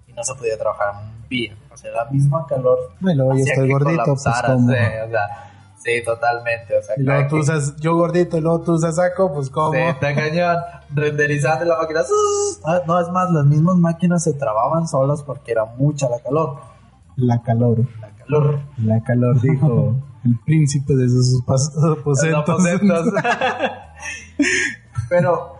y 0.08 0.14
no 0.14 0.24
se 0.24 0.34
podía 0.36 0.58
trabajar 0.58 0.94
bien. 1.30 1.58
O 1.74 1.76
sea, 1.78 1.92
la 1.92 2.06
misma 2.06 2.46
calor. 2.48 2.78
Y 3.02 3.14
luego 3.14 3.34
yo 3.34 3.44
estoy 3.46 3.68
que 3.68 3.74
gordito, 3.74 4.04
pues 4.06 4.24
como... 4.46 4.70
sí, 4.70 4.76
o 5.06 5.10
sea, 5.10 5.74
sí, 5.84 6.04
totalmente. 6.06 6.78
O 6.78 6.82
sea, 6.82 6.96
Y 6.98 7.02
luego 7.04 7.24
tú 7.24 7.30
quien- 7.30 7.42
usas, 7.42 7.76
yo 7.78 7.96
gordito 7.96 8.38
y 8.38 8.42
luego 8.42 8.62
tú 8.62 8.74
usas 8.74 8.96
saco, 8.96 9.34
pues 9.34 9.50
como... 9.50 9.74
Sí, 9.74 9.80
está 9.80 10.16
cañón. 10.16 10.58
Renderizando 10.94 11.66
la 11.66 11.78
máquina. 11.78 12.04
¡sus! 12.04 12.62
Ah, 12.66 12.82
no, 12.88 13.00
es 13.02 13.10
más, 13.10 13.30
las 13.32 13.46
mismas 13.46 13.76
máquinas 13.76 14.24
se 14.24 14.34
trababan 14.34 14.88
solas 14.88 15.24
porque 15.24 15.52
era 15.52 15.66
mucha 15.66 16.08
la 16.10 16.20
calor. 16.22 16.56
La 17.18 17.42
calor, 17.44 17.80
La 18.00 18.09
calor. 18.30 18.60
la 18.78 19.04
calor, 19.04 19.42
dijo 19.42 19.96
el 20.26 20.40
príncipe 20.46 20.96
de 20.96 21.10
sus 21.10 21.42
aposentos. 21.44 22.64
Pero, 25.10 25.56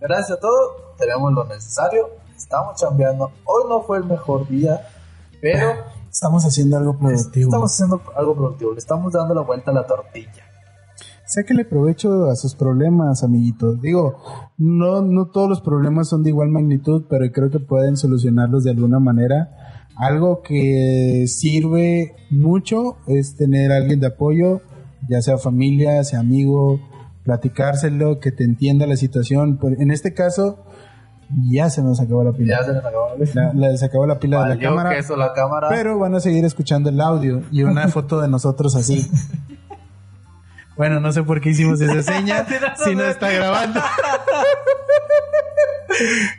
gracias 0.00 0.38
a 0.38 0.40
todo, 0.40 0.94
tenemos 0.98 1.32
lo 1.32 1.44
necesario. 1.44 2.08
Estamos 2.36 2.80
chambeando. 2.80 3.30
Hoy 3.44 3.64
no 3.68 3.82
fue 3.82 3.98
el 3.98 4.04
mejor 4.04 4.48
día, 4.48 4.80
pero 5.40 5.68
Estamos 6.10 6.44
haciendo 6.44 6.76
algo 6.76 6.96
productivo. 6.96 7.48
estamos 7.48 7.72
haciendo 7.72 8.00
algo 8.16 8.34
productivo. 8.34 8.72
Le 8.72 8.78
estamos 8.78 9.12
dando 9.12 9.34
la 9.34 9.40
vuelta 9.40 9.70
a 9.70 9.74
la 9.74 9.86
tortilla. 9.86 10.44
Sáquele 11.26 11.64
provecho 11.64 12.30
a 12.30 12.36
sus 12.36 12.54
problemas, 12.54 13.24
amiguito. 13.24 13.74
Digo, 13.74 14.18
no, 14.56 15.02
no 15.02 15.26
todos 15.26 15.48
los 15.48 15.60
problemas 15.60 16.08
son 16.08 16.22
de 16.22 16.30
igual 16.30 16.50
magnitud, 16.50 17.04
pero 17.08 17.30
creo 17.32 17.50
que 17.50 17.58
pueden 17.60 17.96
solucionarlos 17.96 18.64
de 18.64 18.70
alguna 18.70 19.00
manera. 19.00 19.63
Algo 19.96 20.42
que 20.42 21.24
sirve 21.28 22.16
mucho 22.30 22.96
es 23.06 23.36
tener 23.36 23.70
a 23.72 23.76
alguien 23.76 24.00
de 24.00 24.08
apoyo, 24.08 24.60
ya 25.08 25.22
sea 25.22 25.38
familia, 25.38 26.02
sea 26.04 26.20
amigo, 26.20 26.80
platicárselo, 27.24 28.18
que 28.20 28.32
te 28.32 28.44
entienda 28.44 28.86
la 28.86 28.96
situación. 28.96 29.58
En 29.78 29.90
este 29.92 30.12
caso, 30.12 30.64
ya 31.50 31.70
se 31.70 31.82
nos 31.82 32.00
acabó 32.00 32.24
la 32.24 32.32
pila. 32.32 32.58
Ya 32.58 32.64
se 32.66 32.72
nos 32.72 32.84
acabó 32.84 33.06
la 33.16 33.42
La- 33.52 33.52
la- 33.70 33.76
se 33.76 33.84
acabó 33.86 34.06
la 34.06 34.18
pila 34.18 34.38
de 34.38 34.42
la 34.42 34.48
Valió 34.56 34.68
cámara. 34.70 34.90
queso 34.96 35.16
la 35.16 35.32
cámara. 35.32 35.68
Pero 35.70 35.98
van 35.98 36.14
a 36.16 36.20
seguir 36.20 36.44
escuchando 36.44 36.90
el 36.90 37.00
audio 37.00 37.42
y 37.52 37.62
una 37.62 37.86
foto 37.88 38.20
de 38.20 38.28
nosotros 38.28 38.74
así. 38.74 39.08
Bueno, 40.76 40.98
no 40.98 41.12
sé 41.12 41.22
por 41.22 41.40
qué 41.40 41.50
hicimos 41.50 41.80
esa 41.80 42.02
seña 42.14 42.44
si 42.84 42.96
no 42.96 43.04
está 43.04 43.30
grabando. 43.30 43.80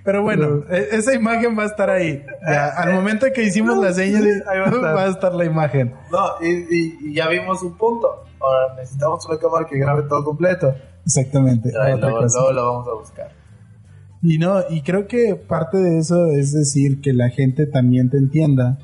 Pero 0.04 0.22
bueno, 0.22 0.64
e- 0.70 0.90
esa 0.92 1.14
imagen 1.14 1.58
va 1.58 1.64
a 1.64 1.68
estar 1.68 1.90
ahí. 1.90 2.24
Ya, 2.48 2.70
al 2.70 2.94
momento 2.94 3.28
que 3.34 3.44
hicimos 3.44 3.78
la 3.78 3.94
seña, 3.94 4.20
Ahí 4.48 4.60
va 4.60 4.66
a 4.66 4.70
estar. 4.70 4.96
va 4.96 5.04
a 5.04 5.08
estar 5.08 5.34
la 5.34 5.46
imagen. 5.46 5.94
No, 6.12 6.20
y, 6.42 6.48
y- 6.50 6.98
y 7.10 7.14
ya 7.16 7.28
vimos 7.30 7.62
un 7.64 7.78
punto. 7.78 8.08
Ahora 8.40 8.76
necesitamos 8.76 9.26
una 9.28 9.38
cámara 9.40 9.66
que 9.68 9.78
grabe 9.78 10.04
todo 10.04 10.24
completo. 10.24 10.74
Exactamente. 11.06 11.72
Ahí 11.80 12.00
luego, 12.00 12.20
luego 12.22 12.52
lo 12.52 12.66
vamos 12.72 12.88
a 12.88 12.94
buscar. 12.94 13.32
Y 14.22 14.38
no, 14.40 14.60
y 14.70 14.82
creo 14.82 15.08
que 15.08 15.36
parte 15.36 15.78
de 15.78 16.00
eso 16.00 16.26
es 16.28 16.52
decir 16.52 17.00
que 17.02 17.14
la 17.14 17.30
gente 17.30 17.68
también 17.68 18.10
te 18.10 18.18
entienda, 18.18 18.80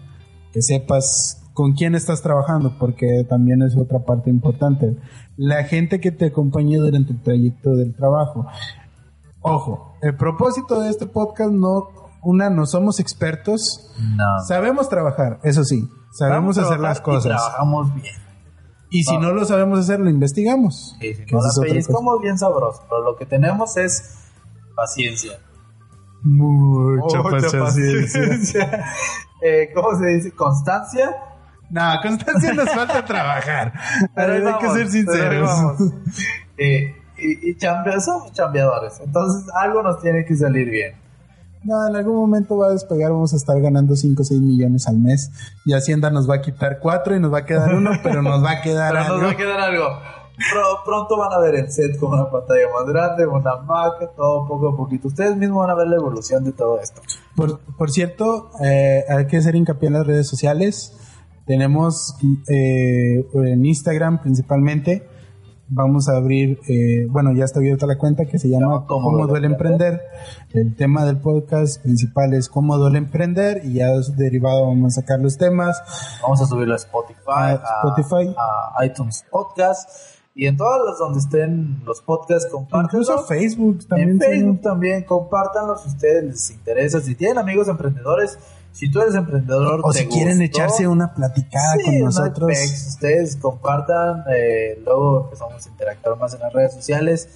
que 0.54 0.62
sepas 0.62 1.38
con 1.54 1.74
quién 1.74 1.96
estás 1.96 2.22
trabajando, 2.22 2.76
porque 2.80 3.26
también 3.28 3.62
es 3.64 3.76
otra 3.76 4.00
parte 4.00 4.30
importante. 4.30 4.96
La 5.38 5.64
gente 5.64 6.00
que 6.00 6.12
te 6.12 6.26
acompañe 6.26 6.78
durante 6.78 7.12
el 7.14 7.22
trayecto 7.22 7.76
del 7.76 7.94
trabajo. 7.96 8.48
Ojo, 9.42 9.96
el 10.02 10.16
propósito 10.16 10.80
de 10.82 10.90
este 10.90 11.08
podcast 11.08 11.52
no, 11.52 11.90
una, 12.22 12.50
no 12.50 12.66
somos 12.66 13.00
expertos, 13.00 13.92
No. 14.00 14.40
sabemos 14.48 14.90
trabajar, 14.90 15.40
eso 15.44 15.64
sí, 15.64 15.90
sabemos 16.12 16.58
hacer 16.58 16.80
las 16.80 17.02
cosas. 17.02 17.24
trabajamos 17.24 17.94
bien. 17.96 18.16
Y 18.94 19.04
si 19.04 19.18
no 19.18 19.32
lo 19.32 19.46
sabemos 19.46 19.80
hacer, 19.80 20.02
lo 20.02 20.10
investigamos. 20.10 20.98
Sí, 21.00 21.16
si 21.16 21.26
que 21.26 21.34
no 21.36 21.42
la 21.42 21.50
pellizcamos 21.62 22.22
bien 22.22 22.38
sabroso. 22.38 22.84
Pero 22.90 23.04
lo 23.04 23.16
que 23.16 23.26
tenemos 23.26 23.78
es 23.78 24.18
paciencia. 24.76 25.40
Mucha, 26.24 27.22
Mucha 27.22 27.60
paciencia. 27.60 28.86
Eh, 29.44 29.72
¿Cómo 29.74 29.98
se 29.98 30.06
dice? 30.06 30.32
Constancia. 30.34 31.16
No, 31.72 31.82
constancia 32.04 32.54
nos 32.54 32.70
falta 32.70 33.04
trabajar. 33.04 33.74
Pero 34.14 34.34
hay 34.34 34.40
que 34.60 34.68
vamos, 34.68 34.78
ser 34.78 35.06
pero 35.06 35.48
ahí 35.48 35.48
sinceros. 35.48 35.50
Eh, 36.60 36.96
y 37.22 37.50
y 37.52 37.56
chambea- 37.58 38.00
somos 38.00 38.32
chambeadores. 38.34 39.00
Entonces 39.04 39.46
algo 39.54 39.84
nos 39.84 40.02
tiene 40.02 40.26
que 40.26 40.36
salir 40.36 40.70
bien. 40.70 40.94
No, 41.64 41.88
en 41.88 41.96
algún 41.96 42.16
momento 42.16 42.58
va 42.58 42.68
a 42.68 42.72
despegar, 42.72 43.12
vamos 43.12 43.34
a 43.34 43.36
estar 43.36 43.60
ganando 43.62 43.96
5 43.96 44.24
o 44.24 44.26
6 44.26 44.42
millones 44.42 44.88
al 44.88 44.98
mes. 44.98 45.30
Y 45.66 45.74
Hacienda 45.74 46.10
nos 46.10 46.28
va 46.28 46.36
a 46.38 46.42
quitar 46.42 46.80
4 46.80 47.16
y 47.16 47.20
nos 47.20 47.32
va 47.32 47.40
a 47.40 47.46
quedar 47.46 47.76
uno, 47.76 47.92
pero 48.02 48.24
nos 48.24 48.44
va 48.44 48.52
a 48.54 48.62
quedar 48.62 48.94
Pero 48.94 49.04
nos 49.04 49.12
algo. 49.12 49.26
va 49.26 49.32
a 49.32 49.38
quedar 49.38 49.60
algo. 49.60 49.86
Pro- 50.52 50.80
pronto 50.84 51.18
van 51.18 51.32
a 51.34 51.38
ver 51.38 51.54
el 51.54 51.72
set 51.72 52.00
con 52.00 52.14
una 52.14 52.32
pantalla 52.32 52.64
más 52.74 52.92
grande, 52.92 53.28
una 53.28 53.58
Mac, 53.58 53.94
todo 54.16 54.48
poco 54.48 54.70
a 54.70 54.76
poquito. 54.78 55.08
Ustedes 55.10 55.36
mismos 55.38 55.60
van 55.60 55.70
a 55.70 55.76
ver 55.76 55.88
la 55.88 55.98
evolución 55.98 56.44
de 56.44 56.52
todo 56.52 56.80
esto. 56.80 57.00
Por, 57.36 57.60
por 57.78 57.92
cierto, 57.92 58.50
eh, 58.64 59.04
hay 59.08 59.28
que 59.28 59.38
hacer 59.38 59.54
hincapié 59.56 59.90
en 59.90 59.94
las 59.94 60.08
redes 60.08 60.28
sociales. 60.28 60.98
Tenemos 61.46 62.16
eh, 62.48 63.24
en 63.36 63.66
Instagram 63.66 64.20
principalmente. 64.22 65.08
Vamos 65.74 66.10
a 66.10 66.18
abrir, 66.18 66.60
eh, 66.68 67.08
bueno, 67.10 67.32
ya 67.32 67.46
está 67.46 67.60
abierta 67.60 67.86
la 67.86 67.98
cuenta 67.98 68.26
que 68.26 68.38
se 68.38 68.50
llama 68.50 68.86
Cómo, 68.88 69.10
Cómo 69.12 69.26
duele 69.26 69.48
emprender. 69.48 70.02
El 70.54 70.76
tema 70.76 71.06
del 71.06 71.16
podcast 71.16 71.82
principal 71.82 72.34
es 72.34 72.50
Cómo 72.50 72.78
duele 72.78 72.98
emprender 72.98 73.62
y 73.64 73.76
ya 73.76 73.88
derivado 74.18 74.68
vamos 74.68 74.98
a 74.98 75.02
sacar 75.02 75.22
los 75.22 75.38
temas. 75.38 75.82
Vamos 76.22 76.42
a 76.42 76.46
subirlo 76.46 76.74
a 76.74 76.76
Spotify, 76.76 77.22
A 77.26 77.54
Spotify. 77.86 78.36
a 78.38 78.86
iTunes 78.86 79.24
Podcast 79.32 79.90
y 80.36 80.48
en 80.48 80.58
todas 80.58 80.82
las 80.86 81.00
donde 81.00 81.20
estén 81.20 81.82
los 81.86 82.02
podcasts, 82.02 82.52
compártanlos. 82.52 83.08
Incluso 83.08 83.26
Facebook 83.26 83.88
también. 83.88 84.10
en. 84.10 84.20
Facebook 84.20 84.62
también, 84.62 85.04
compártanlo 85.06 85.78
si 85.78 85.88
ustedes 85.88 86.24
les 86.26 86.52
interesa. 86.52 87.00
Si 87.00 87.16
tienen 87.16 87.38
amigos 87.38 87.70
emprendedores, 87.70 88.38
si 88.74 88.90
tú 88.90 89.02
eres 89.02 89.16
emprendedor, 89.16 89.82
O 89.84 89.92
te 89.92 90.00
si 90.00 90.06
quieren 90.08 90.40
gustó, 90.40 90.44
echarse 90.46 90.88
una 90.88 91.14
platicada 91.14 91.76
Sí, 91.78 91.84
con 91.86 92.00
no 92.00 92.06
nosotros. 92.06 92.48
pex. 92.48 92.88
Ustedes 92.88 93.36
compartan, 93.36 94.24
eh, 94.36 94.82
luego 94.86 95.26
empezamos 95.26 95.66
a 95.66 95.70
interactuar 95.70 96.18
más 96.18 96.34
en 96.34 96.40
las 96.40 96.54
redes 96.54 96.74
sociales. 96.74 97.30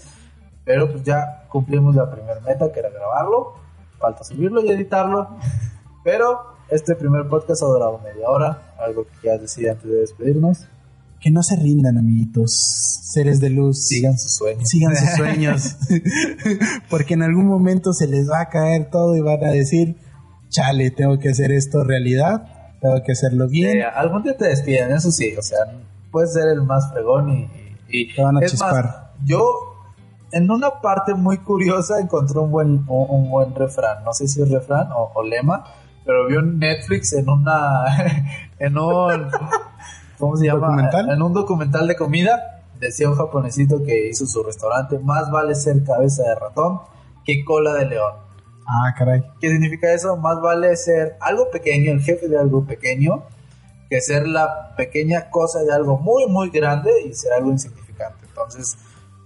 Pero 0.64 0.92
pues 0.92 1.04
ya 1.04 1.46
cumplimos 1.50 1.96
la 1.96 2.10
primera 2.10 2.40
meta, 2.42 2.72
que 2.72 2.80
era 2.80 2.90
grabarlo. 2.90 3.54
Falta 4.00 4.24
subirlo 4.24 4.64
y 4.66 4.70
editarlo. 4.72 5.30
Pero 6.04 6.40
este 6.70 6.96
primer 6.96 7.28
podcast 7.28 7.62
ha 7.64 7.68
durado 7.68 8.00
media 8.00 8.28
hora. 8.30 8.74
Algo 8.80 9.04
que 9.04 9.12
quieras 9.22 9.42
decir 9.42 9.70
antes 9.70 9.86
de 9.90 9.98
despedirnos. 9.98 10.68
Que 11.20 11.32
no 11.32 11.44
se 11.44 11.56
rindan, 11.56 11.98
amiguitos. 11.98 12.52
Seres 13.14 13.40
de 13.40 13.50
luz. 13.52 13.86
Sigan 13.88 14.18
sus 14.18 14.32
sueños. 14.34 14.68
Sigan 14.70 14.96
sus 14.96 15.10
sueños. 15.18 15.76
Porque 16.90 17.14
en 17.14 17.24
algún 17.24 17.46
momento 17.46 17.94
se 17.94 18.08
les 18.08 18.30
va 18.30 18.42
a 18.42 18.50
caer 18.50 18.90
todo 18.90 19.16
y 19.16 19.22
van 19.22 19.44
a 19.44 19.52
decir, 19.52 19.98
chale, 20.56 20.92
tengo 20.92 21.20
que 21.20 21.30
hacer 21.30 21.52
esto 21.52 21.84
realidad. 21.84 22.48
Tengo 22.82 23.02
que 23.04 23.12
hacerlo 23.14 23.48
bien. 23.48 23.78
Eh, 23.80 23.84
algún 23.84 24.24
día 24.24 24.38
te 24.38 24.48
despiden, 24.48 24.92
eso 24.92 25.12
sí. 25.12 25.36
O 25.38 25.42
sea, 25.42 25.60
puedes 26.12 26.34
ser 26.34 26.48
el 26.50 26.62
más 26.62 26.92
fregón 26.92 27.30
y... 27.30 27.50
y- 27.90 28.14
Te 28.16 28.22
van 28.22 28.38
a 28.38 28.40
es 28.42 28.52
chispar. 28.52 28.86
más, 28.86 28.96
yo 29.26 29.44
en 30.32 30.50
una 30.52 30.82
parte 30.82 31.14
muy 31.14 31.38
curiosa 31.40 32.00
encontré 32.00 32.40
un 32.40 32.52
buen, 32.52 32.70
un, 32.88 33.06
un 33.10 33.30
buen 33.30 33.54
refrán. 33.56 34.04
No 34.04 34.14
sé 34.14 34.28
si 34.28 34.42
es 34.42 34.50
refrán 34.50 34.92
o, 34.92 35.12
o 35.16 35.24
lema. 35.24 35.64
pero 36.06 36.28
vio 36.28 36.40
en 36.40 36.60
Netflix 36.60 37.14
en 37.14 37.30
una, 37.30 37.86
en 38.60 38.78
un, 38.78 39.28
¿cómo 40.20 40.36
se 40.38 40.46
llama? 40.46 40.68
¿Documental? 40.68 41.10
En 41.10 41.22
un 41.22 41.34
documental 41.34 41.88
de 41.88 41.96
comida, 41.96 42.62
decía 42.80 43.10
un 43.10 43.16
japonesito 43.16 43.84
que 43.84 44.10
hizo 44.10 44.26
su 44.28 44.44
restaurante, 44.44 45.00
más 45.00 45.32
vale 45.32 45.56
ser 45.56 45.84
cabeza 45.84 46.24
de 46.24 46.36
ratón 46.36 46.82
que 47.26 47.44
cola 47.44 47.74
de 47.74 47.86
león. 47.88 48.25
Ah, 48.68 48.94
caray. 48.98 49.24
¿Qué 49.40 49.50
significa 49.50 49.94
eso? 49.94 50.18
Más 50.18 50.42
vale 50.42 50.76
ser 50.76 51.16
algo 51.22 51.50
pequeño, 51.52 51.92
el 51.92 52.02
jefe 52.02 52.28
de 52.28 52.38
algo 52.38 52.66
pequeño, 52.66 53.24
que 53.90 54.02
ser 54.02 54.28
la 54.28 54.74
pequeña 54.76 55.30
cosa 55.30 55.64
de 55.64 55.74
algo 55.74 55.98
muy, 56.00 56.28
muy 56.28 56.50
grande 56.50 56.90
y 57.08 57.14
ser 57.14 57.34
algo 57.34 57.52
insignificante. 57.52 58.26
Entonces, 58.28 58.76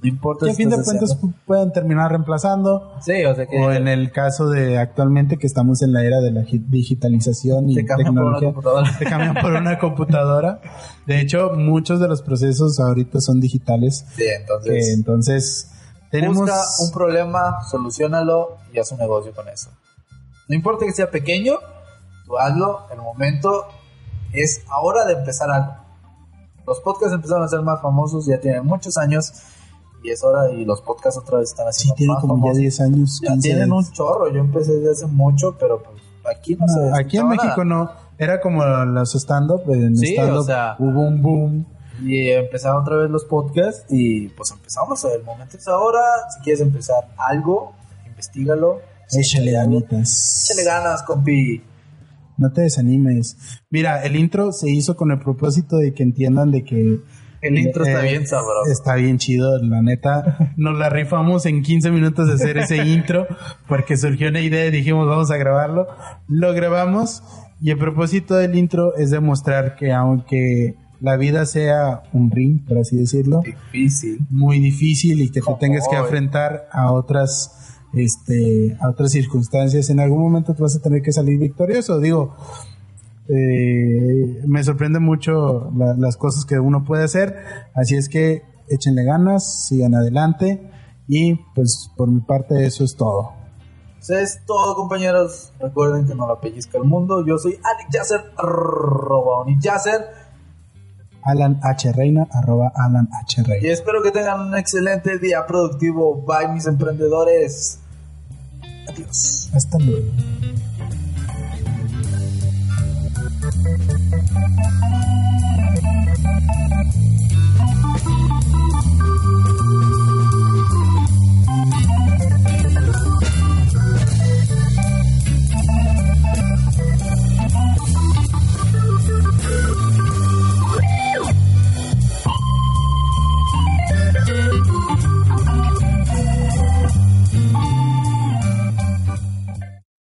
no 0.01 0.07
importa 0.07 0.45
Que 0.45 0.51
a 0.51 0.55
fin 0.55 0.69
de 0.69 0.81
cuentas 0.81 1.17
pueden 1.45 1.71
terminar 1.73 2.09
reemplazando. 2.11 2.93
Sí, 3.01 3.23
o 3.25 3.35
sea 3.35 3.45
que 3.47 3.57
O 3.59 3.71
en 3.71 3.87
el 3.87 4.11
caso 4.11 4.49
de 4.49 4.77
actualmente 4.77 5.37
que 5.37 5.47
estamos 5.47 5.81
en 5.81 5.91
la 5.93 6.03
era 6.05 6.19
de 6.21 6.31
la 6.31 6.43
gi- 6.43 6.63
digitalización 6.69 7.69
y 7.69 7.75
te 7.75 7.83
tecnología. 7.83 8.53
te 8.99 9.05
cambian 9.05 9.35
por 9.35 9.51
una 9.53 9.77
computadora. 9.79 10.61
De 11.05 11.19
hecho, 11.19 11.51
muchos 11.55 11.99
de 11.99 12.07
los 12.07 12.21
procesos 12.21 12.79
ahorita 12.79 13.19
son 13.19 13.39
digitales. 13.41 14.05
Sí, 14.15 14.23
entonces, 14.39 14.89
entonces, 14.93 15.71
tenemos... 16.11 16.37
busca 16.37 16.61
un 16.83 16.91
problema, 16.91 17.61
solucionalo 17.69 18.57
y 18.73 18.79
haz 18.79 18.91
un 18.91 18.99
negocio 18.99 19.33
con 19.33 19.47
eso. 19.49 19.69
No 20.47 20.55
importa 20.55 20.85
que 20.85 20.93
sea 20.93 21.09
pequeño, 21.11 21.53
tú 22.25 22.37
hazlo. 22.37 22.81
El 22.91 22.99
momento 23.01 23.65
es 24.33 24.61
ahora 24.69 25.05
de 25.05 25.13
empezar 25.13 25.49
algo. 25.51 25.73
Los 26.65 26.79
podcasts 26.81 27.13
empezaron 27.15 27.43
a 27.43 27.47
ser 27.47 27.61
más 27.61 27.81
famosos, 27.81 28.25
ya 28.27 28.39
tienen 28.39 28.65
muchos 28.65 28.97
años 28.97 29.31
y 30.03 30.11
es 30.11 30.23
hora 30.23 30.49
y 30.51 30.65
los 30.65 30.81
podcasts 30.81 31.19
otra 31.19 31.39
vez 31.39 31.49
están 31.49 31.65
Sí, 31.73 31.89
haciendo 31.89 31.95
tiene 31.95 32.13
más 32.13 32.21
como 32.21 32.35
ya 32.35 32.39
famosos. 32.41 32.57
10 32.59 32.81
años. 32.81 33.19
Ya 33.23 33.31
15 33.33 33.49
tienen 33.49 33.71
un 33.71 33.91
chorro, 33.91 34.29
yo 34.31 34.39
empecé 34.39 34.73
desde 34.73 34.91
hace 34.91 35.07
mucho, 35.07 35.55
pero 35.59 35.81
pues 35.83 35.97
aquí 36.29 36.55
no, 36.55 36.65
No, 36.67 36.73
se 36.95 36.99
aquí 37.01 37.17
en 37.17 37.27
México 37.27 37.63
nada. 37.65 37.83
no. 37.85 37.91
Era 38.17 38.39
como 38.41 38.63
los 38.65 39.15
stand-up. 39.15 39.61
En 39.71 39.95
Sí, 39.97 40.13
stand-up 40.13 40.39
o 40.39 40.43
sea- 40.43 40.75
hubo 40.79 41.01
un 41.01 41.21
boom. 41.21 41.65
Y 42.01 42.29
empezaron 42.29 42.81
otra 42.81 42.97
vez 42.97 43.09
los 43.09 43.25
podcasts 43.25 43.85
y 43.89 44.29
pues 44.29 44.51
empezamos. 44.51 45.03
El 45.05 45.23
momento 45.23 45.57
es 45.57 45.67
ahora. 45.67 45.99
Si 46.35 46.41
quieres 46.43 46.61
empezar 46.61 47.09
algo, 47.17 47.73
investigalo. 48.07 48.81
Échale 49.11 49.51
ganitas. 49.51 50.49
Échale 50.49 50.63
ganas, 50.65 51.03
compi. 51.03 51.63
No 52.37 52.51
te 52.53 52.61
desanimes. 52.61 53.37
Mira, 53.69 54.03
el 54.03 54.15
intro 54.15 54.51
se 54.53 54.69
hizo 54.69 54.95
con 54.95 55.11
el 55.11 55.19
propósito 55.19 55.77
de 55.77 55.93
que 55.93 56.03
entiendan 56.03 56.51
de 56.51 56.63
que 56.63 56.99
El 57.41 57.57
intro 57.57 57.83
está 57.83 58.05
Eh, 58.05 58.09
bien 58.11 58.27
sabroso. 58.27 58.71
Está 58.71 58.95
bien 58.95 59.17
chido, 59.17 59.57
la 59.61 59.81
neta. 59.81 60.53
Nos 60.57 60.77
la 60.77 60.89
rifamos 60.89 61.45
en 61.45 61.63
15 61.63 61.91
minutos 61.91 62.27
de 62.27 62.35
hacer 62.35 62.57
ese 62.57 62.77
intro 62.77 63.27
porque 63.67 63.97
surgió 63.97 64.29
una 64.29 64.39
idea 64.41 64.65
y 64.67 64.71
dijimos 64.71 65.07
vamos 65.07 65.31
a 65.31 65.37
grabarlo. 65.37 65.87
Lo 66.27 66.53
grabamos 66.53 67.23
y 67.61 67.71
el 67.71 67.77
propósito 67.77 68.35
del 68.35 68.55
intro 68.55 68.95
es 68.95 69.09
demostrar 69.11 69.75
que 69.75 69.91
aunque 69.91 70.75
la 71.01 71.15
vida 71.17 71.45
sea 71.45 72.03
un 72.13 72.29
ring, 72.31 72.65
por 72.67 72.77
así 72.77 72.97
decirlo, 72.97 73.41
Difícil. 73.41 74.19
muy 74.29 74.59
difícil 74.59 75.21
y 75.21 75.29
que 75.31 75.41
te 75.41 75.53
tengas 75.59 75.87
que 75.89 75.95
enfrentar 75.97 76.67
a 76.71 76.91
otras 76.91 77.55
este 77.93 78.77
a 78.81 78.89
otras 78.89 79.11
circunstancias. 79.11 79.89
En 79.89 79.99
algún 79.99 80.19
momento 80.21 80.53
te 80.53 80.61
vas 80.61 80.75
a 80.75 80.81
tener 80.81 81.01
que 81.01 81.11
salir 81.11 81.39
victorioso 81.39 81.99
digo 81.99 82.35
eh, 83.27 84.41
me 84.47 84.63
sorprende 84.63 84.99
mucho 84.99 85.71
la- 85.75 85.93
las 85.95 86.17
cosas 86.17 86.45
que 86.45 86.59
uno 86.59 86.83
puede 86.83 87.03
hacer. 87.03 87.35
Así 87.75 87.95
es 87.95 88.09
que 88.09 88.41
échenle 88.67 89.03
ganas 89.03 89.67
sigan 89.67 89.95
adelante 89.95 90.69
y 91.07 91.35
pues 91.55 91.91
por 91.95 92.09
mi 92.09 92.21
parte 92.21 92.65
eso 92.65 92.83
es 92.83 92.95
todo. 92.95 93.33
Eso 94.01 94.15
es 94.15 94.39
todo, 94.45 94.75
compañeros. 94.75 95.51
Recuerden 95.59 96.07
que 96.07 96.15
no 96.15 96.27
la 96.27 96.39
pellizca 96.39 96.77
el 96.77 96.85
mundo. 96.85 97.25
Yo 97.25 97.37
soy 97.37 97.53
Alex 97.63 97.89
Yasser, 97.93 98.21
arroba 98.37 99.41
Oni 99.41 99.57
Yasser, 99.59 100.01
Alan 101.23 101.59
alanhreina, 101.61 102.27
arroba 102.31 102.71
alanhreina. 102.75 103.57
Y 103.61 103.67
espero 103.67 104.01
que 104.01 104.11
tengan 104.11 104.41
un 104.41 104.57
excelente 104.57 105.19
día 105.19 105.45
productivo. 105.45 106.23
Bye, 106.25 106.53
mis 106.53 106.65
emprendedores. 106.67 107.79
Adiós. 108.87 109.49
Hasta 109.53 109.77
luego. 109.79 110.07